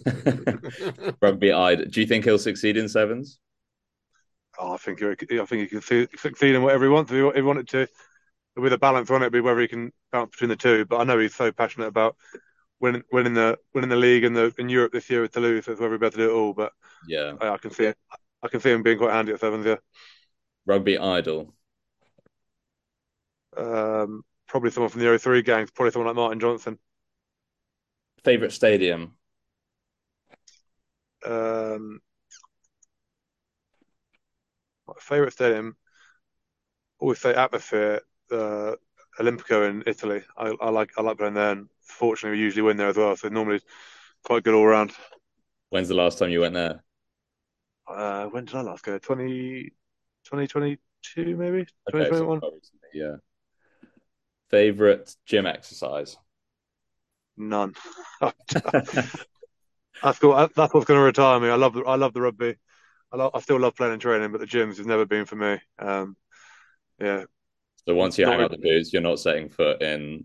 [0.06, 1.12] he?
[1.20, 1.90] Rugby eyed.
[1.90, 3.38] Do you think he'll succeed in sevens?
[4.58, 5.82] Oh, I think he, I think he can
[6.16, 7.12] succeed in whatever he wants.
[7.12, 7.86] If he, if he wanted to,
[8.56, 10.86] with a balance on it, it'd be whether he can bounce between the two.
[10.86, 12.16] But I know he's so passionate about
[12.80, 15.66] winning, winning the winning the league and the in Europe this year with Toulouse.
[15.66, 16.54] So it's whether he'd be able to do it all.
[16.54, 16.72] But
[17.06, 17.34] Yeah.
[17.42, 17.96] I, I can see it.
[18.42, 19.66] I can see him being quite handy at sevens.
[19.66, 19.76] Yeah.
[20.64, 21.54] Rugby idol.
[23.56, 25.70] Um, probably someone from the 03 gangs.
[25.70, 26.78] Probably someone like Martin Johnson.
[28.24, 29.16] Favorite stadium.
[31.24, 32.00] Um,
[34.86, 35.76] my favorite stadium.
[36.98, 38.00] Always say atmosphere.
[38.30, 38.76] Uh,
[39.18, 40.22] Olimpico in Italy.
[40.36, 43.14] I, I like I like playing there, and fortunately we usually win there as well.
[43.16, 43.60] So normally
[44.24, 44.92] quite good all round.
[45.70, 46.82] When's the last time you went there?
[47.86, 48.98] Uh, when did I last go?
[48.98, 49.72] 20,
[50.24, 51.66] 2022 maybe?
[51.92, 52.40] Okay, so 2021?
[52.40, 52.52] quite
[52.94, 53.16] yeah.
[54.50, 56.16] Favorite gym exercise.
[57.36, 57.74] None.
[60.02, 60.34] That's cool.
[60.34, 61.48] That's what's going to retire me.
[61.48, 62.56] I love the, I love the rugby.
[63.12, 65.36] I, love, I still love playing and training, but the gyms has never been for
[65.36, 65.58] me.
[65.78, 66.16] Um,
[67.00, 67.24] yeah.
[67.86, 70.24] So once you Not hang out the booze, you're not setting foot in.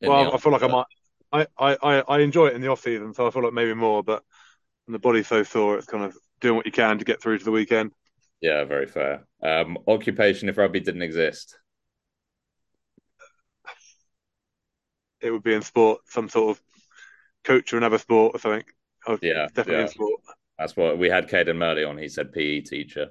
[0.00, 0.86] in Well, the I feel like I might.
[1.32, 3.74] I, I, I, I enjoy it in the off season, so I feel like maybe
[3.74, 4.02] more.
[4.02, 4.22] But
[4.86, 7.38] when the body's so sore, it's kind of doing what you can to get through
[7.38, 7.92] to the weekend.
[8.40, 9.26] Yeah, very fair.
[9.42, 11.58] Um, occupation if rugby didn't exist.
[15.24, 16.62] It would be in sport, some sort of
[17.44, 18.64] coach or another sport or something.
[19.06, 19.82] Oh, Yeah, definitely yeah.
[19.82, 20.20] in sport.
[20.58, 21.98] That's what we had Cadan Murley on.
[21.98, 23.08] He said PE teacher.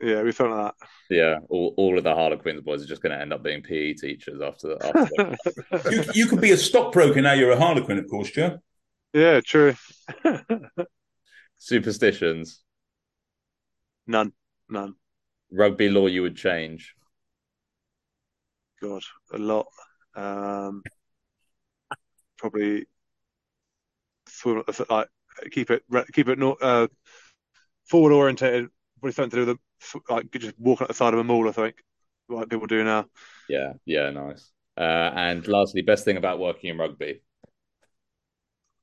[0.00, 0.88] Yeah, we something like that.
[1.08, 3.94] Yeah, all, all of the Harlequins boys are just going to end up being PE
[3.94, 4.86] teachers after the.
[4.86, 5.38] After that.
[5.90, 7.32] You, you could be a stockbroker now.
[7.32, 8.58] You're a Harlequin, of course, Joe.
[9.14, 9.74] yeah, true.
[11.58, 12.62] Superstitions.
[14.08, 14.32] None,
[14.68, 14.96] none.
[15.50, 16.94] Rugby law you would change.
[18.80, 19.66] God, a lot.
[20.14, 20.82] Um,
[22.36, 22.86] probably
[24.28, 25.08] swim, like
[25.50, 26.88] keep it keep it not uh,
[27.84, 28.68] forward orientated.
[29.00, 29.58] Probably something to do with
[30.08, 31.48] the, like just walking at the side of a mall.
[31.48, 31.76] I think
[32.28, 33.06] like people do now.
[33.48, 34.50] Yeah, yeah, nice.
[34.76, 37.22] Uh, and lastly, best thing about working in rugby?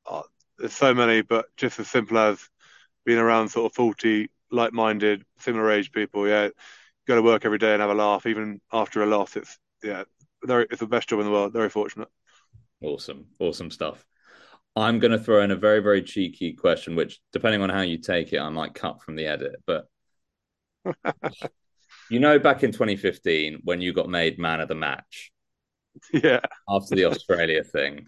[0.06, 0.24] Oh,
[0.58, 2.50] there's so many, but just as simple as
[3.06, 6.28] being around sort of 40 like-minded, similar age people.
[6.28, 6.50] Yeah,
[7.08, 9.36] go to work every day and have a laugh, even after a loss.
[9.36, 10.04] It's yeah,
[10.44, 11.54] it's the best job in the world.
[11.54, 12.10] Very fortunate.
[12.84, 14.06] Awesome, awesome stuff.
[14.76, 17.98] I'm going to throw in a very, very cheeky question, which, depending on how you
[17.98, 19.56] take it, I might cut from the edit.
[19.66, 19.86] But
[22.10, 25.32] you know, back in 2015, when you got made man of the match,
[26.12, 28.08] yeah, after the Australia thing,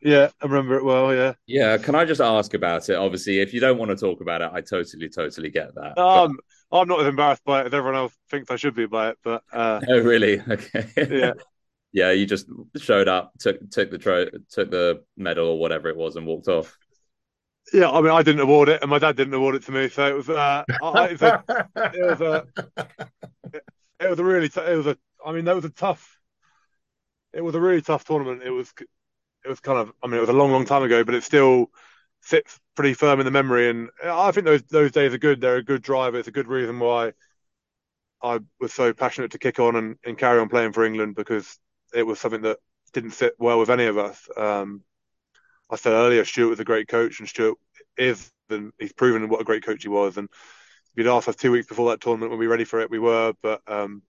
[0.00, 1.14] yeah, I remember it well.
[1.14, 1.78] Yeah, yeah.
[1.78, 2.94] Can I just ask about it?
[2.94, 5.98] Obviously, if you don't want to talk about it, I totally, totally get that.
[5.98, 6.38] Um,
[6.70, 6.78] but...
[6.78, 9.18] I'm not as embarrassed by it as everyone else thinks I should be by it.
[9.22, 9.80] But uh...
[9.88, 10.40] oh, really?
[10.48, 10.86] Okay.
[10.96, 11.32] yeah.
[11.92, 15.96] Yeah, you just showed up, took took the tro- took the medal or whatever it
[15.96, 16.76] was, and walked off.
[17.72, 19.88] Yeah, I mean, I didn't award it, and my dad didn't award it to me,
[19.88, 20.28] so it was.
[20.28, 21.44] Uh, I, it was a,
[21.76, 22.46] it was a,
[24.00, 24.96] it, was a really, t- it was a.
[25.24, 26.18] I mean, that was a tough.
[27.32, 28.42] It was a really tough tournament.
[28.42, 28.72] It was,
[29.44, 29.92] it was kind of.
[30.02, 31.70] I mean, it was a long, long time ago, but it still
[32.22, 33.70] sits pretty firm in the memory.
[33.70, 35.40] And I think those those days are good.
[35.40, 36.18] They're a good driver.
[36.18, 37.12] It's a good reason why
[38.22, 41.58] I was so passionate to kick on and, and carry on playing for England because
[41.94, 42.58] it was something that
[42.92, 44.28] didn't sit well with any of us.
[44.36, 44.82] Um,
[45.70, 47.58] I said earlier, Stuart was a great coach, and Stuart
[47.96, 50.16] is, and he's proven what a great coach he was.
[50.16, 52.80] And if you'd asked us two weeks before that tournament, when we were ready for
[52.80, 53.32] it, we were.
[53.42, 54.02] But um,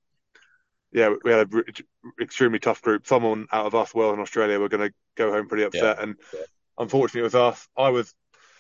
[0.92, 1.64] yeah, we had an
[2.20, 3.06] extremely tough group.
[3.06, 6.04] Someone out of us, well in Australia, were going to go home pretty upset, yeah.
[6.04, 6.42] and yeah.
[6.78, 7.68] unfortunately, it was us.
[7.78, 8.14] I was.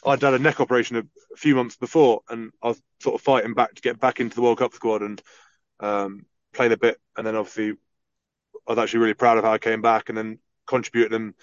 [0.04, 3.22] I'd done a neck operation a, a few months before, and I was sort of
[3.22, 5.22] fighting back to get back into the World Cup squad and
[5.80, 7.74] um, played a bit, and then obviously
[8.67, 11.34] I was actually really proud of how I came back and then contributed and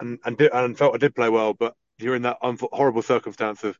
[0.00, 1.54] and and, did, and felt I did play well.
[1.54, 3.78] But you're in that horrible circumstance of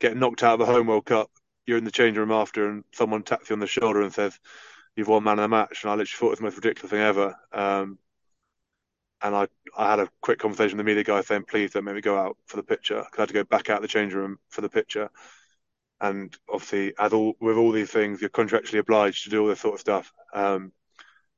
[0.00, 1.30] getting knocked out of the home World Cup.
[1.66, 4.38] You're in the change room after, and someone taps you on the shoulder and says,
[4.96, 6.90] "You've won man of the match." And I literally thought it was the most ridiculous
[6.90, 7.36] thing ever.
[7.52, 7.98] Um,
[9.22, 11.94] and I, I had a quick conversation with the media guy saying, "Please don't make
[11.94, 14.14] me go out for the picture," because I had to go back out the change
[14.14, 15.10] room for the picture.
[16.00, 19.60] And obviously, as all with all these things, you're contractually obliged to do all this
[19.60, 20.12] sort of stuff.
[20.32, 20.72] Um,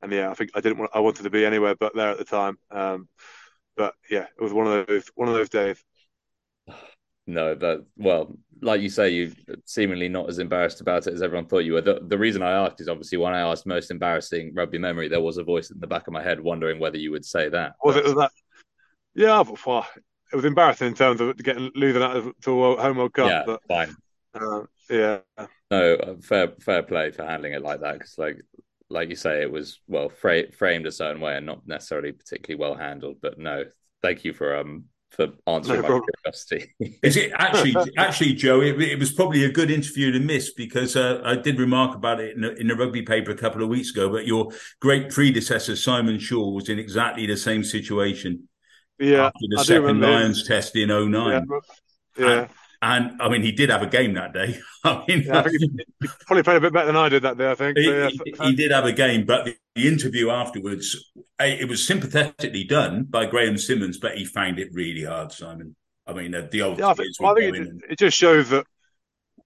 [0.02, 2.18] and yeah, I think I didn't want I wanted to be anywhere but there at
[2.18, 2.58] the time.
[2.70, 3.08] Um,
[3.76, 5.82] but yeah, it was one of those one of those days.
[7.24, 9.32] No, that well, like you say, you
[9.64, 11.80] seemingly not as embarrassed about it as everyone thought you were.
[11.80, 15.20] The, the reason I asked is obviously when I asked most embarrassing rugby memory, there
[15.20, 17.74] was a voice in the back of my head wondering whether you would say that.
[17.84, 18.32] Was it that?
[19.14, 19.86] Yeah, but, well,
[20.32, 23.30] it was embarrassing in terms of getting losing out to a home World Cup.
[23.30, 23.94] Yeah, but, fine.
[24.34, 25.18] Uh, yeah.
[25.70, 28.42] No, uh, fair fair play for handling it like that because like
[28.92, 32.60] like you say, it was well fra- framed a certain way and not necessarily particularly
[32.60, 33.16] well handled.
[33.20, 33.64] But no,
[34.02, 36.74] thank you for um for answering no my curiosity.
[37.02, 38.60] Is it actually actually Joe?
[38.60, 42.20] It, it, was probably a good interview to miss because uh, I did remark about
[42.20, 44.08] it in a, in a rugby paper a couple of weeks ago.
[44.10, 48.48] But your great predecessor Simon Shaw was in exactly the same situation.
[48.98, 51.12] Yeah, after the I second Lions test in 09.
[52.16, 52.40] Yeah, yeah.
[52.40, 52.48] And
[52.82, 54.58] I mean, he did have a game that day.
[54.84, 57.38] I mean, yeah, I he, he, probably played a bit better than I did that
[57.38, 57.50] day.
[57.50, 58.08] I think he, yeah.
[58.42, 63.26] he did have a game, but the, the, interview afterwards, it was sympathetically done by
[63.26, 65.76] Graham Simmons, but he found it really hard, Simon.
[66.08, 66.80] I mean, the old.
[66.80, 67.82] Yeah, I think, I think it, and...
[67.88, 68.66] it, just shows that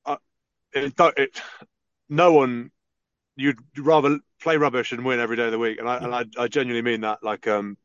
[0.06, 0.16] uh,
[0.72, 1.42] it, it,
[2.08, 2.70] no one
[3.36, 6.24] you'd rather play rubbish and win every day of the week, and I, and I,
[6.38, 7.18] I genuinely mean that.
[7.22, 7.76] Like, um,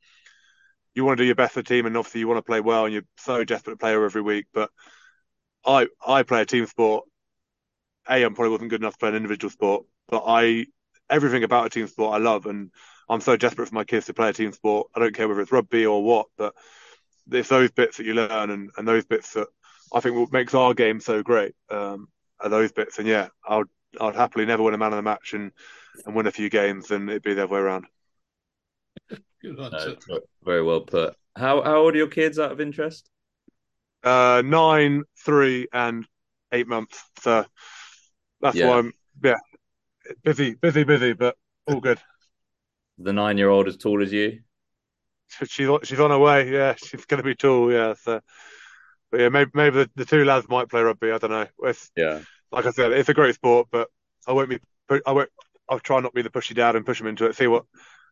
[0.95, 2.61] you want to do your best for the team, and obviously you want to play
[2.61, 4.69] well, and you're so desperate to play every week, but
[5.65, 7.05] I I play a team sport.
[8.09, 10.67] A, I probably wasn't good enough to play an individual sport, but I
[11.09, 12.71] everything about a team sport I love, and
[13.09, 14.87] I'm so desperate for my kids to play a team sport.
[14.95, 16.55] I don't care whether it's rugby or what, but
[17.31, 19.47] it's those bits that you learn, and, and those bits that
[19.93, 22.07] I think what makes our game so great um,
[22.39, 22.97] are those bits.
[22.99, 23.65] And yeah, I'd
[23.99, 25.51] I'd happily never win a man of the match and
[26.05, 27.85] and win a few games, and it'd be the other way around.
[29.43, 29.95] No,
[30.43, 31.15] very well put.
[31.35, 33.09] How how old are your kids out of interest?
[34.03, 36.05] Uh, nine, three, and
[36.51, 37.03] eight months.
[37.21, 37.45] So
[38.41, 38.67] that's yeah.
[38.67, 39.37] why I'm yeah
[40.23, 41.35] busy, busy, busy, but
[41.67, 41.99] all good.
[42.97, 44.39] The nine-year-old as tall as you.
[45.47, 46.51] She's she's on her way.
[46.51, 47.71] Yeah, she's going to be tall.
[47.71, 48.21] Yeah, so
[49.11, 51.11] but yeah, maybe maybe the, the two lads might play rugby.
[51.11, 51.47] I don't know.
[51.63, 53.87] It's, yeah, like I said, it's a great sport, but
[54.27, 54.59] I won't be.
[55.05, 55.29] I won't.
[55.69, 57.35] I'll try not to be the pushy dad and push them into it.
[57.35, 57.65] See what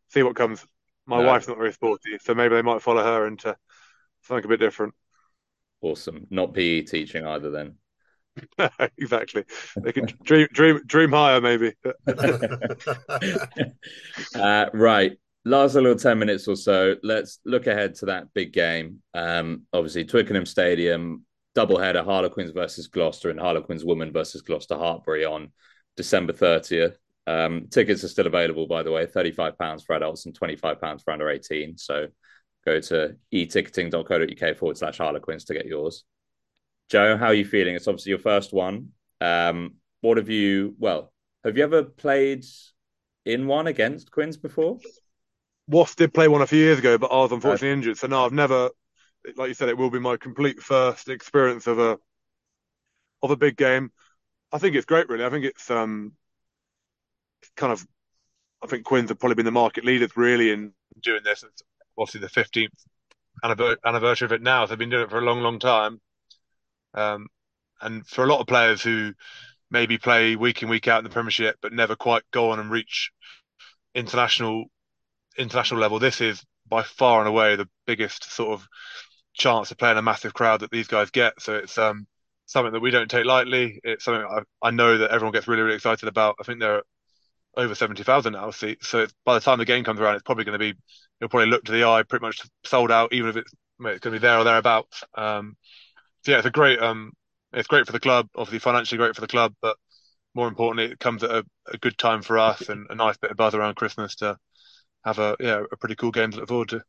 [0.09, 0.65] see what comes.
[1.05, 1.27] My no.
[1.27, 3.55] wife's not very sporty, so maybe they might follow her into
[4.21, 4.93] something a bit different.
[5.81, 6.27] Awesome.
[6.29, 7.75] Not PE teaching either then.
[8.97, 9.43] exactly.
[9.77, 11.73] They can dream dream dream higher maybe.
[14.35, 15.17] uh, right.
[15.45, 16.95] Last little 10 minutes or so.
[17.01, 19.01] Let's look ahead to that big game.
[19.13, 25.29] Um, obviously, Twickenham Stadium, double doubleheader Harlequins versus Gloucester and Harlequins women versus Gloucester Hartpury
[25.29, 25.51] on
[25.95, 26.95] December 30th.
[27.25, 31.29] Um, tickets are still available, by the way, £35 for adults and £25 for under
[31.29, 31.77] 18.
[31.77, 32.07] So
[32.65, 36.03] go to eticketing.co.uk forward slash Harlequins to get yours.
[36.89, 37.75] Joe, how are you feeling?
[37.75, 38.89] It's obviously your first one.
[39.21, 41.11] Um, what have you, well,
[41.43, 42.45] have you ever played
[43.25, 44.77] in one against Quins before?
[45.67, 47.97] Wasp did play one a few years ago, but I was unfortunately uh, injured.
[47.97, 48.71] So no, I've never,
[49.35, 51.97] like you said, it will be my complete first experience of a
[53.21, 53.91] of a big game.
[54.51, 55.25] I think it's great, really.
[55.25, 56.13] I think it's um
[57.55, 57.85] kind of,
[58.63, 61.43] I think Quins have probably been the market leaders really in doing this.
[61.43, 61.61] It's
[61.99, 62.69] obviously the 15th
[63.85, 64.65] anniversary of it now.
[64.65, 65.99] So they've been doing it for a long, long time.
[66.93, 67.27] Um,
[67.81, 69.13] and for a lot of players who
[69.71, 72.71] maybe play week in week out in the Premiership but never quite go on and
[72.71, 73.11] reach
[73.93, 74.65] international
[75.37, 78.67] international level, this is by far and away the biggest sort of
[79.33, 81.41] chance of playing a massive crowd that these guys get.
[81.41, 82.07] So it's um,
[82.45, 83.79] something that we don't take lightly.
[83.83, 86.35] It's something I, I know that everyone gets really really excited about.
[86.39, 86.83] I think they're
[87.55, 88.87] over seventy thousand now seats.
[88.87, 90.77] So by the time the game comes around, it's probably going to be
[91.19, 93.99] you'll probably look to the eye pretty much sold out, even if it's, it's going
[93.99, 95.03] to be there or thereabouts.
[95.15, 95.55] Um,
[96.23, 97.11] so yeah, it's a great um,
[97.53, 99.77] it's great for the club, obviously financially great for the club, but
[100.35, 103.31] more importantly, it comes at a, a good time for us and a nice bit
[103.31, 104.37] of buzz around Christmas to
[105.03, 106.83] have a yeah a pretty cool game to look forward to.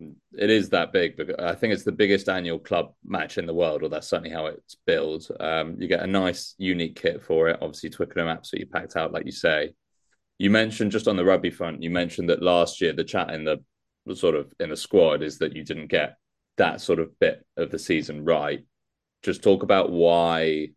[0.00, 3.54] It is that big, but I think it's the biggest annual club match in the
[3.54, 5.26] world, or that's certainly how it's billed.
[5.38, 7.58] Um, you get a nice, unique kit for it.
[7.62, 9.72] Obviously, Twickenham absolutely packed out, like you say.
[10.38, 13.44] You mentioned just on the rugby front, you mentioned that last year the chat in
[13.44, 13.58] the,
[14.14, 16.16] sort of in the squad is that you didn't get
[16.56, 18.64] that sort of bit of the season right.
[19.22, 20.68] Just talk about why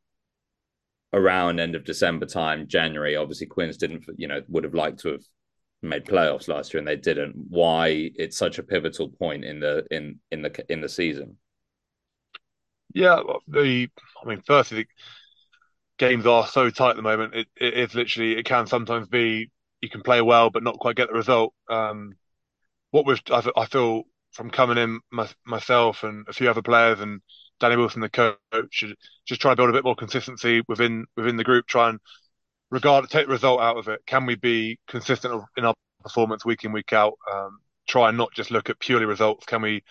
[1.11, 5.13] around end of December time, January, obviously Quins didn't, you know, would have liked to
[5.13, 5.23] have
[5.81, 7.35] made playoffs last year and they didn't.
[7.49, 11.37] Why it's such a pivotal point in the in in the in the season?
[12.93, 13.89] Yeah, the
[14.23, 14.87] I mean, firstly, the
[15.97, 17.35] games are so tight at the moment.
[17.35, 20.95] It, it is literally it can sometimes be you can play well but not quite
[20.95, 21.53] get the result.
[21.69, 22.13] Um,
[22.91, 27.21] what we've I, feel from coming in my, myself and a few other players and
[27.59, 28.37] Danny Wilson, the coach,
[28.69, 31.67] should just try to build a bit more consistency within within the group.
[31.67, 31.99] Try and
[32.69, 34.01] regard take the result out of it.
[34.05, 37.13] Can we be consistent in our performance week in week out?
[37.31, 39.45] Um, try and not just look at purely results.
[39.45, 39.83] Can we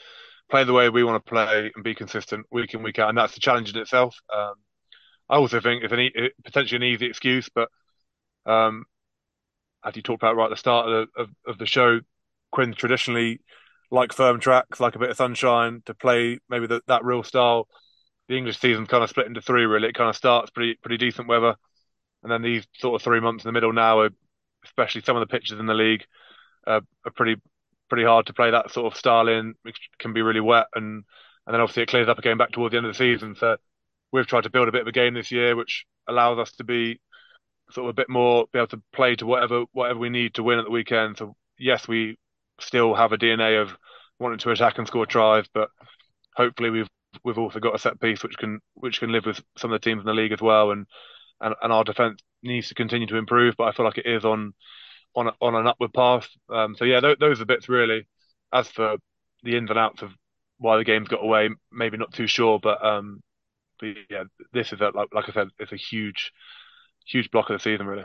[0.50, 3.08] play the way we want to play and be consistent week in week out?
[3.08, 4.16] And that's the challenge in itself.
[4.34, 4.54] Um,
[5.28, 7.68] I also think it's an e- potentially an easy excuse, but
[8.44, 8.84] um,
[9.84, 12.00] as you talked about right at the start of the, of, of the show,
[12.52, 13.40] Quins traditionally
[13.90, 17.68] like firm tracks, like a bit of sunshine to play maybe the, that real style.
[18.28, 19.66] The English season kind of split into three.
[19.66, 21.54] Really, it kind of starts pretty pretty decent weather,
[22.22, 24.10] and then these sort of three months in the middle now, are,
[24.64, 26.04] especially some of the pitches in the league,
[26.66, 27.40] uh, are pretty
[27.88, 29.54] pretty hard to play that sort of style in.
[29.62, 31.04] Which can be really wet, and
[31.46, 33.36] and then obviously it clears up again back towards the end of the season.
[33.36, 33.56] So
[34.12, 36.64] we've tried to build a bit of a game this year, which allows us to
[36.64, 37.00] be
[37.70, 40.42] sort of a bit more be able to play to whatever whatever we need to
[40.42, 41.18] win at the weekend.
[41.18, 42.16] So yes, we
[42.60, 43.76] still have a DNA of
[44.18, 45.68] wanting to attack and score tries, but
[46.34, 46.88] hopefully we've
[47.24, 49.84] we've also got a set piece which can which can live with some of the
[49.84, 50.86] teams in the league as well, and
[51.40, 53.54] and, and our defence needs to continue to improve.
[53.56, 54.54] But I feel like it is on
[55.14, 56.28] on on an upward path.
[56.48, 58.06] Um, so yeah, th- those are bits really.
[58.52, 58.96] As for
[59.42, 60.12] the ins and outs of
[60.58, 63.22] why the game's got away, maybe not too sure, but um,
[63.80, 66.32] but yeah, this is a, like like I said, it's a huge
[67.06, 68.04] huge block of the season really.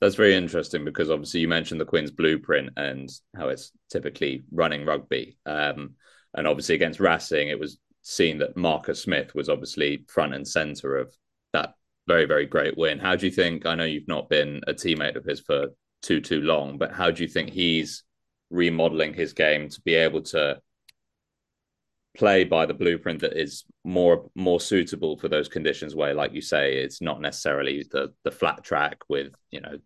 [0.00, 4.84] That's very interesting because obviously you mentioned the Quins blueprint and how it's typically running
[4.84, 5.38] rugby.
[5.44, 5.94] Um,
[6.34, 10.96] and obviously against Racing, it was seen that Marcus Smith was obviously front and center
[10.96, 11.12] of
[11.52, 11.74] that
[12.06, 12.98] very, very great win.
[12.98, 13.66] How do you think?
[13.66, 15.68] I know you've not been a teammate of his for
[16.02, 18.02] too, too long, but how do you think he's
[18.50, 20.60] remodeling his game to be able to
[22.16, 26.40] play by the blueprint that is more more suitable for those conditions where like you
[26.40, 29.78] say it's not necessarily the the flat track with you know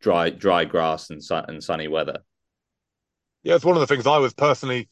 [0.00, 2.18] dry dry grass and sun and sunny weather
[3.42, 4.88] yeah it's one of the things i was personally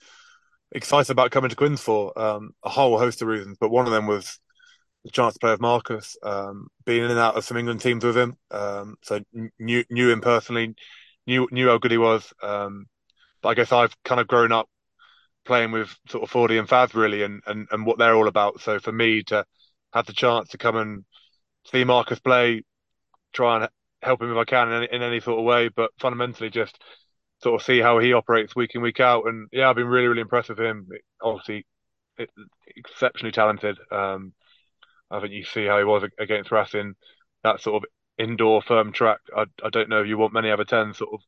[0.73, 3.93] excited about coming to quins for um, a whole host of reasons but one of
[3.93, 4.39] them was
[5.05, 8.05] the chance to play with marcus um, being in and out of some england teams
[8.05, 9.21] with him um, so
[9.59, 10.75] knew knew him personally
[11.27, 12.87] knew knew how good he was um,
[13.43, 14.69] but i guess i've kind of grown up
[15.45, 18.61] playing with sort of Fordy and Faz really, and, and and what they're all about.
[18.61, 19.45] So for me to
[19.93, 21.05] have the chance to come and
[21.71, 22.63] see Marcus play,
[23.33, 23.69] try and
[24.03, 26.83] help him if I can in any, in any sort of way, but fundamentally just
[27.43, 29.27] sort of see how he operates week in week out.
[29.27, 30.89] And yeah, I've been really really impressed with him.
[31.23, 31.67] Obviously,
[32.77, 33.79] exceptionally talented.
[33.91, 34.33] Um,
[35.15, 36.95] I think you see how he was against Racing,
[37.43, 37.89] that sort of
[38.19, 39.19] indoor firm track.
[39.37, 41.21] I, I don't know if you want many other ten sort of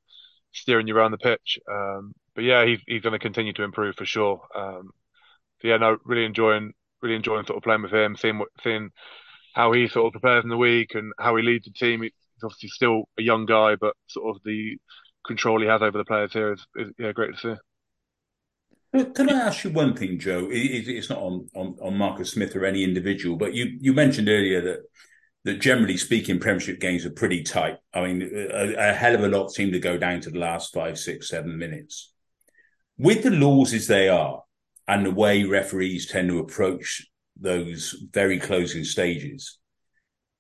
[0.52, 1.58] steering you around the pitch.
[1.70, 4.42] Um, but yeah, he's he's going to continue to improve for sure.
[4.54, 4.90] Um,
[5.60, 6.72] so yeah, no, really enjoying
[7.02, 8.90] really enjoying sort of playing with him, seeing what seeing
[9.54, 12.02] how he sort of prepares in the week and how he leads the team.
[12.02, 12.12] he's
[12.42, 14.76] obviously still a young guy, but sort of the
[15.26, 17.60] control he has over the players here is, is yeah, great to see.
[18.92, 20.48] Can I ask you one thing, Joe?
[20.50, 24.60] It's not on, on, on Marcus Smith or any individual, but you, you mentioned earlier
[24.62, 24.80] that
[25.46, 27.76] that generally speaking, Premiership games are pretty tight.
[27.94, 30.74] I mean, a, a, hell of a lot seem to go down to the last
[30.74, 32.12] five, six, seven minutes.
[32.98, 34.42] With the laws as they are,
[34.88, 37.06] and the way referees tend to approach
[37.40, 39.58] those very closing stages,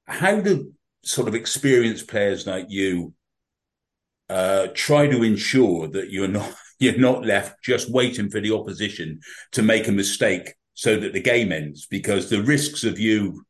[0.06, 0.72] how do
[1.04, 3.14] sort of experienced players like you
[4.28, 9.20] uh, try to ensure that you're not you're not left just waiting for the opposition
[9.52, 11.86] to make a mistake so that the game ends?
[11.86, 13.44] Because the risks of you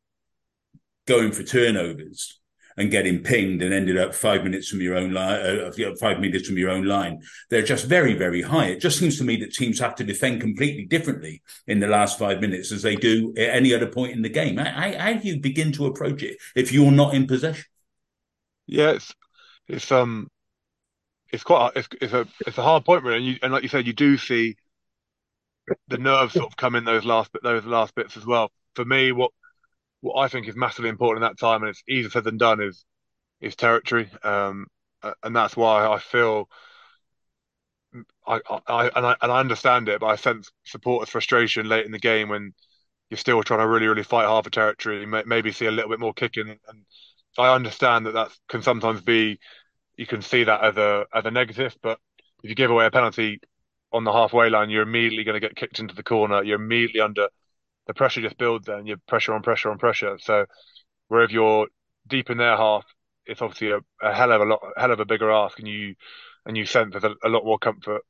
[1.07, 2.41] going for turnovers
[2.77, 6.47] and getting pinged and ended up five minutes from your own line, uh, five meters
[6.47, 7.21] from your own line.
[7.49, 8.67] They're just very, very high.
[8.67, 12.19] It just seems to me that teams have to defend completely differently in the last
[12.19, 14.59] five minutes as they do at any other point in the game.
[14.59, 17.65] How, how do you begin to approach it if you're not in possession?
[18.67, 19.11] Yeah, if,
[19.69, 20.29] it's um,
[21.33, 23.19] it's quite it's, it's a it's a hard point, really.
[23.19, 24.57] And, you, and like you said, you do see
[25.89, 28.51] the nerves sort of come in those last those last bits as well.
[28.75, 29.33] For me, what
[30.01, 32.61] what I think is massively important in that time, and it's easier said than done,
[32.63, 32.85] is
[33.41, 34.67] is territory, um,
[35.23, 36.49] and that's why I feel.
[38.27, 41.93] I, I and I and I understand it, but I sense supporters' frustration late in
[41.93, 42.53] the game when
[43.11, 45.07] you're still trying to really, really fight hard for territory.
[45.07, 46.87] Maybe see a little bit more kicking, and
[47.39, 49.39] I understand that that can sometimes be.
[49.97, 51.99] You can see that as a as a negative, but
[52.43, 53.41] if you give away a penalty
[53.93, 56.43] on the halfway line, you're immediately going to get kicked into the corner.
[56.43, 57.29] You're immediately under
[57.87, 58.87] the pressure just builds then.
[58.87, 60.19] You're pressure on pressure on pressure.
[60.21, 60.47] So
[61.09, 61.69] wherever you're
[62.07, 62.85] deep in their half,
[63.27, 65.95] it's obviously a, a hell of a lot, hell of a bigger ask, and you
[66.47, 68.03] and you sense there's a, a lot more comfort.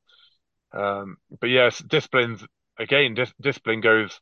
[0.73, 2.45] Um, but yes, disciplines
[2.79, 3.13] again.
[3.15, 4.19] Dis, discipline goes.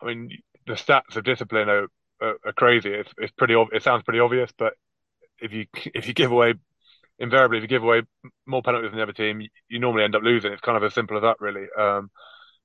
[0.00, 0.30] I mean,
[0.66, 1.88] the stats of discipline are,
[2.20, 2.90] are, are crazy.
[2.90, 3.54] It's, it's pretty.
[3.72, 4.74] It sounds pretty obvious, but
[5.40, 6.54] if you if you give away
[7.18, 8.02] invariably if you give away
[8.46, 10.52] more penalties than the other team, you, you normally end up losing.
[10.52, 11.66] It's kind of as simple as that, really.
[11.78, 12.10] Um,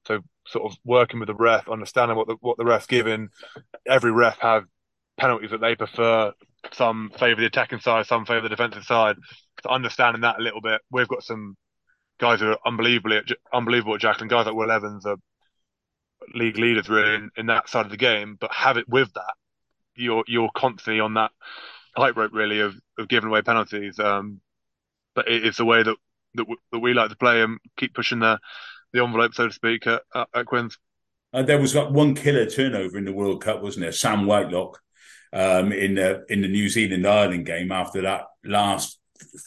[0.05, 3.30] so sort of working with the ref, understanding what the what the ref's giving.
[3.88, 4.63] Every ref have
[5.17, 6.34] penalties that they prefer.
[6.71, 9.17] Some favour the attacking side, some favour the defensive side.
[9.63, 11.55] So understanding that a little bit, we've got some
[12.19, 13.21] guys who are unbelievably
[13.53, 14.30] unbelievable at jackling.
[14.30, 15.17] Guys like Will Evans are
[16.34, 18.38] league leaders really in, in that side of the game.
[18.39, 19.34] But have it with that,
[19.95, 21.32] you're you're constantly on that
[21.96, 24.00] tightrope really of, of giving away penalties.
[24.00, 24.41] Um,
[25.16, 25.96] but it, it's the way that
[26.36, 28.39] that, w- that we like to play and keep pushing the
[28.91, 30.78] the envelope, so to speak, at, at, at Quins.
[31.34, 33.91] Uh, there was like one killer turnover in the World Cup, wasn't there?
[33.91, 34.80] Sam Whitelock
[35.34, 39.00] um, in the in the New Zealand Ireland game after that last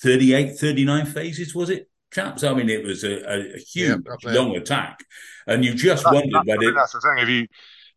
[0.03, 2.43] 38, 39 phases, was it, chaps?
[2.43, 4.99] I mean, it was a, a, a huge, yeah, long attack,
[5.47, 6.75] and you just that, wondered that, whether.
[6.75, 7.23] That's the thing.
[7.23, 7.47] If you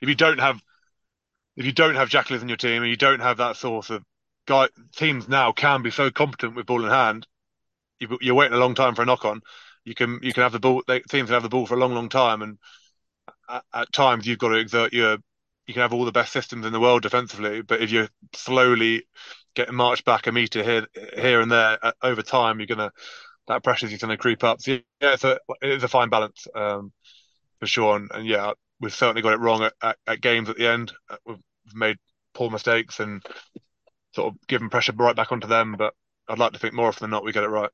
[0.01, 0.61] if you don't have
[1.57, 4.03] if you don't have Jack in your team and you don't have that sort of
[4.49, 7.25] guy, teams now can be so competent with ball in hand.
[7.99, 9.41] You, you're waiting a long time for a knock on
[9.89, 10.83] you can you can have the ball.
[10.87, 12.57] They, teams can have the ball for a long, long time, and
[13.49, 15.17] at, at, times you've got to exert your.
[15.65, 19.03] You can have all the best systems in the world defensively, but if you're slowly
[19.53, 22.91] getting marched back a meter here, here and there uh, over time, you're gonna
[23.47, 24.61] that pressure's going to creep up.
[24.61, 26.91] So yeah, it's a it's a fine balance um,
[27.59, 30.57] for sure, and, and, yeah, we've certainly got it wrong at, at, at games at
[30.57, 30.91] the end.
[31.09, 31.37] Uh, we've
[31.73, 31.97] made
[32.33, 33.23] poor mistakes and
[34.13, 35.93] sort of given pressure right back onto them, but
[36.27, 37.71] I'd like to think more often than not we get it right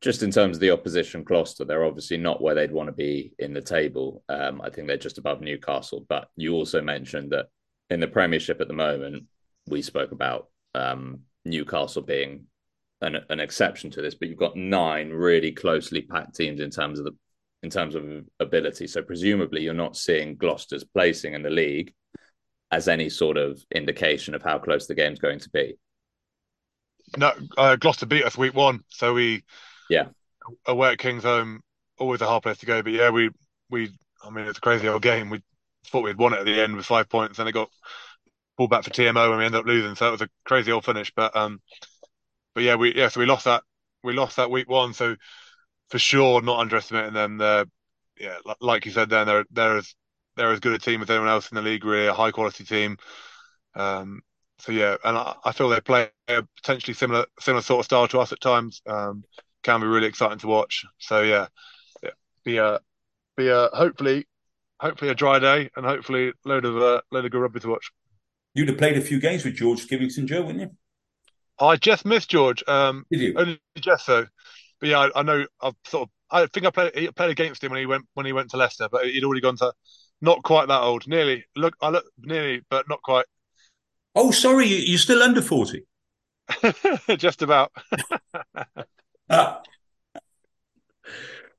[0.00, 3.32] just in terms of the opposition, Gloucester, they're obviously not where they'd want to be
[3.38, 4.22] in the table.
[4.28, 6.04] Um, I think they're just above Newcastle.
[6.08, 7.46] But you also mentioned that
[7.88, 9.24] in the Premiership at the moment,
[9.68, 12.44] we spoke about um, Newcastle being
[13.00, 16.98] an, an, exception to this, but you've got nine really closely packed teams in terms
[16.98, 17.12] of the
[17.62, 18.04] in terms of
[18.38, 18.86] ability.
[18.86, 21.92] So presumably, you're not seeing Gloucester's placing in the league
[22.70, 25.76] as any sort of indication of how close the game's going to be.
[27.16, 29.44] No, uh, Gloucester beat us week one, so we
[29.88, 30.06] yeah.
[30.66, 31.58] Away at Kingsholm,
[31.98, 32.82] always a hard place to go.
[32.82, 33.30] But yeah, we
[33.70, 33.90] we
[34.24, 35.30] I mean it's a crazy old game.
[35.30, 35.42] We
[35.86, 37.70] thought we'd won it at the end with five points, and it got
[38.56, 39.94] pulled back for TMO and we ended up losing.
[39.94, 41.12] So it was a crazy old finish.
[41.14, 41.60] But um,
[42.54, 43.62] but yeah, we yeah, so we lost that
[44.02, 44.92] we lost that week one.
[44.94, 45.16] So
[45.90, 47.38] for sure, not underestimating them.
[47.38, 47.66] They're
[48.18, 49.94] yeah, like you said, then they're they're as
[50.36, 51.84] they're as good a team as anyone else in the league.
[51.84, 52.98] Really, a high quality team.
[53.74, 54.22] Um,
[54.58, 58.08] so yeah, and I, I, feel they play a potentially similar similar sort of style
[58.08, 58.80] to us at times.
[58.86, 59.22] Um,
[59.62, 60.84] can be really exciting to watch.
[60.98, 61.48] So yeah,
[62.02, 62.10] yeah
[62.44, 62.80] be a
[63.36, 64.26] be a hopefully
[64.80, 67.68] hopefully a dry day and hopefully a load of uh, load of good rugby to
[67.68, 67.90] watch.
[68.54, 70.70] You'd have played a few games with George Skivington, Joe, wouldn't you?
[71.58, 72.62] I just missed George.
[72.66, 73.34] Um, Did you?
[73.36, 74.26] Only just so,
[74.80, 75.46] but yeah, I, I know.
[75.60, 76.10] I've sort of.
[76.28, 78.88] I think I played played against him when he went when he went to Leicester,
[78.90, 79.72] but he'd already gone to
[80.20, 81.06] not quite that old.
[81.06, 83.26] Nearly look, I look nearly, but not quite.
[84.14, 85.84] Oh, sorry, you're still under 40.
[87.16, 87.72] Just about.
[89.28, 89.58] Uh,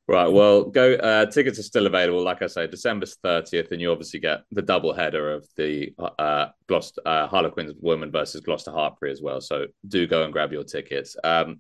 [0.10, 0.28] Right.
[0.32, 0.94] Well, go.
[0.94, 2.24] Uh, tickets are still available.
[2.24, 6.48] Like I say, December thirtieth, and you obviously get the double header of the uh,
[6.68, 9.42] Gloucester uh, Harlequins women versus Gloucester Hartpury as well.
[9.42, 11.18] So do go and grab your tickets.
[11.26, 11.60] Um,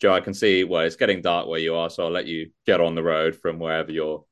[0.00, 0.62] Joe, I can see.
[0.62, 3.34] Well, it's getting dark where you are, so I'll let you get on the road
[3.34, 4.24] from wherever you're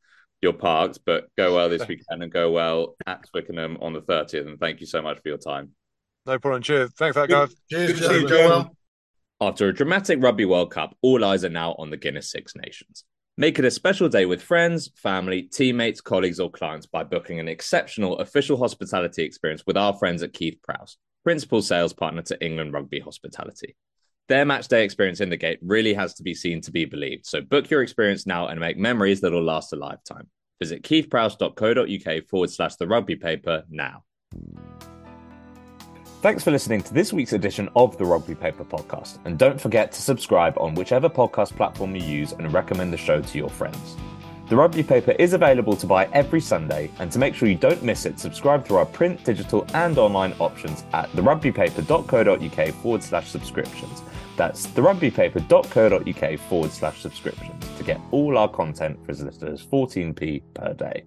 [0.42, 1.00] you're parked.
[1.04, 4.46] But go well this weekend and go well at Twickenham on the thirtieth.
[4.46, 5.72] And thank you so much for your time.
[6.26, 6.62] No problem.
[6.62, 6.92] Cheers.
[6.98, 7.54] Thanks for that, guys.
[7.70, 8.36] Cheers, Good to see you, Joe.
[8.36, 8.48] Joe.
[8.48, 8.76] Well,
[9.40, 13.04] After a dramatic Rugby World Cup, all eyes are now on the Guinness Six Nations.
[13.38, 17.48] Make it a special day with friends, family, teammates, colleagues, or clients by booking an
[17.48, 22.72] exceptional official hospitality experience with our friends at Keith Prowse, principal sales partner to England
[22.72, 23.76] Rugby Hospitality.
[24.28, 27.26] Their match day experience in the gate really has to be seen to be believed.
[27.26, 30.28] So book your experience now and make memories that'll last a lifetime.
[30.60, 34.02] Visit keithprowse.co.uk forward slash the rugby paper now.
[36.22, 39.18] Thanks for listening to this week's edition of the Rugby Paper Podcast.
[39.26, 43.20] And don't forget to subscribe on whichever podcast platform you use and recommend the show
[43.20, 43.96] to your friends.
[44.48, 47.82] The Rugby Paper is available to buy every Sunday, and to make sure you don't
[47.82, 54.02] miss it, subscribe through our print, digital, and online options at therugbypaper.co.uk forward slash subscriptions.
[54.36, 60.42] That's therugbypaper.co.uk forward slash subscriptions to get all our content for as little as 14p
[60.54, 61.02] per day.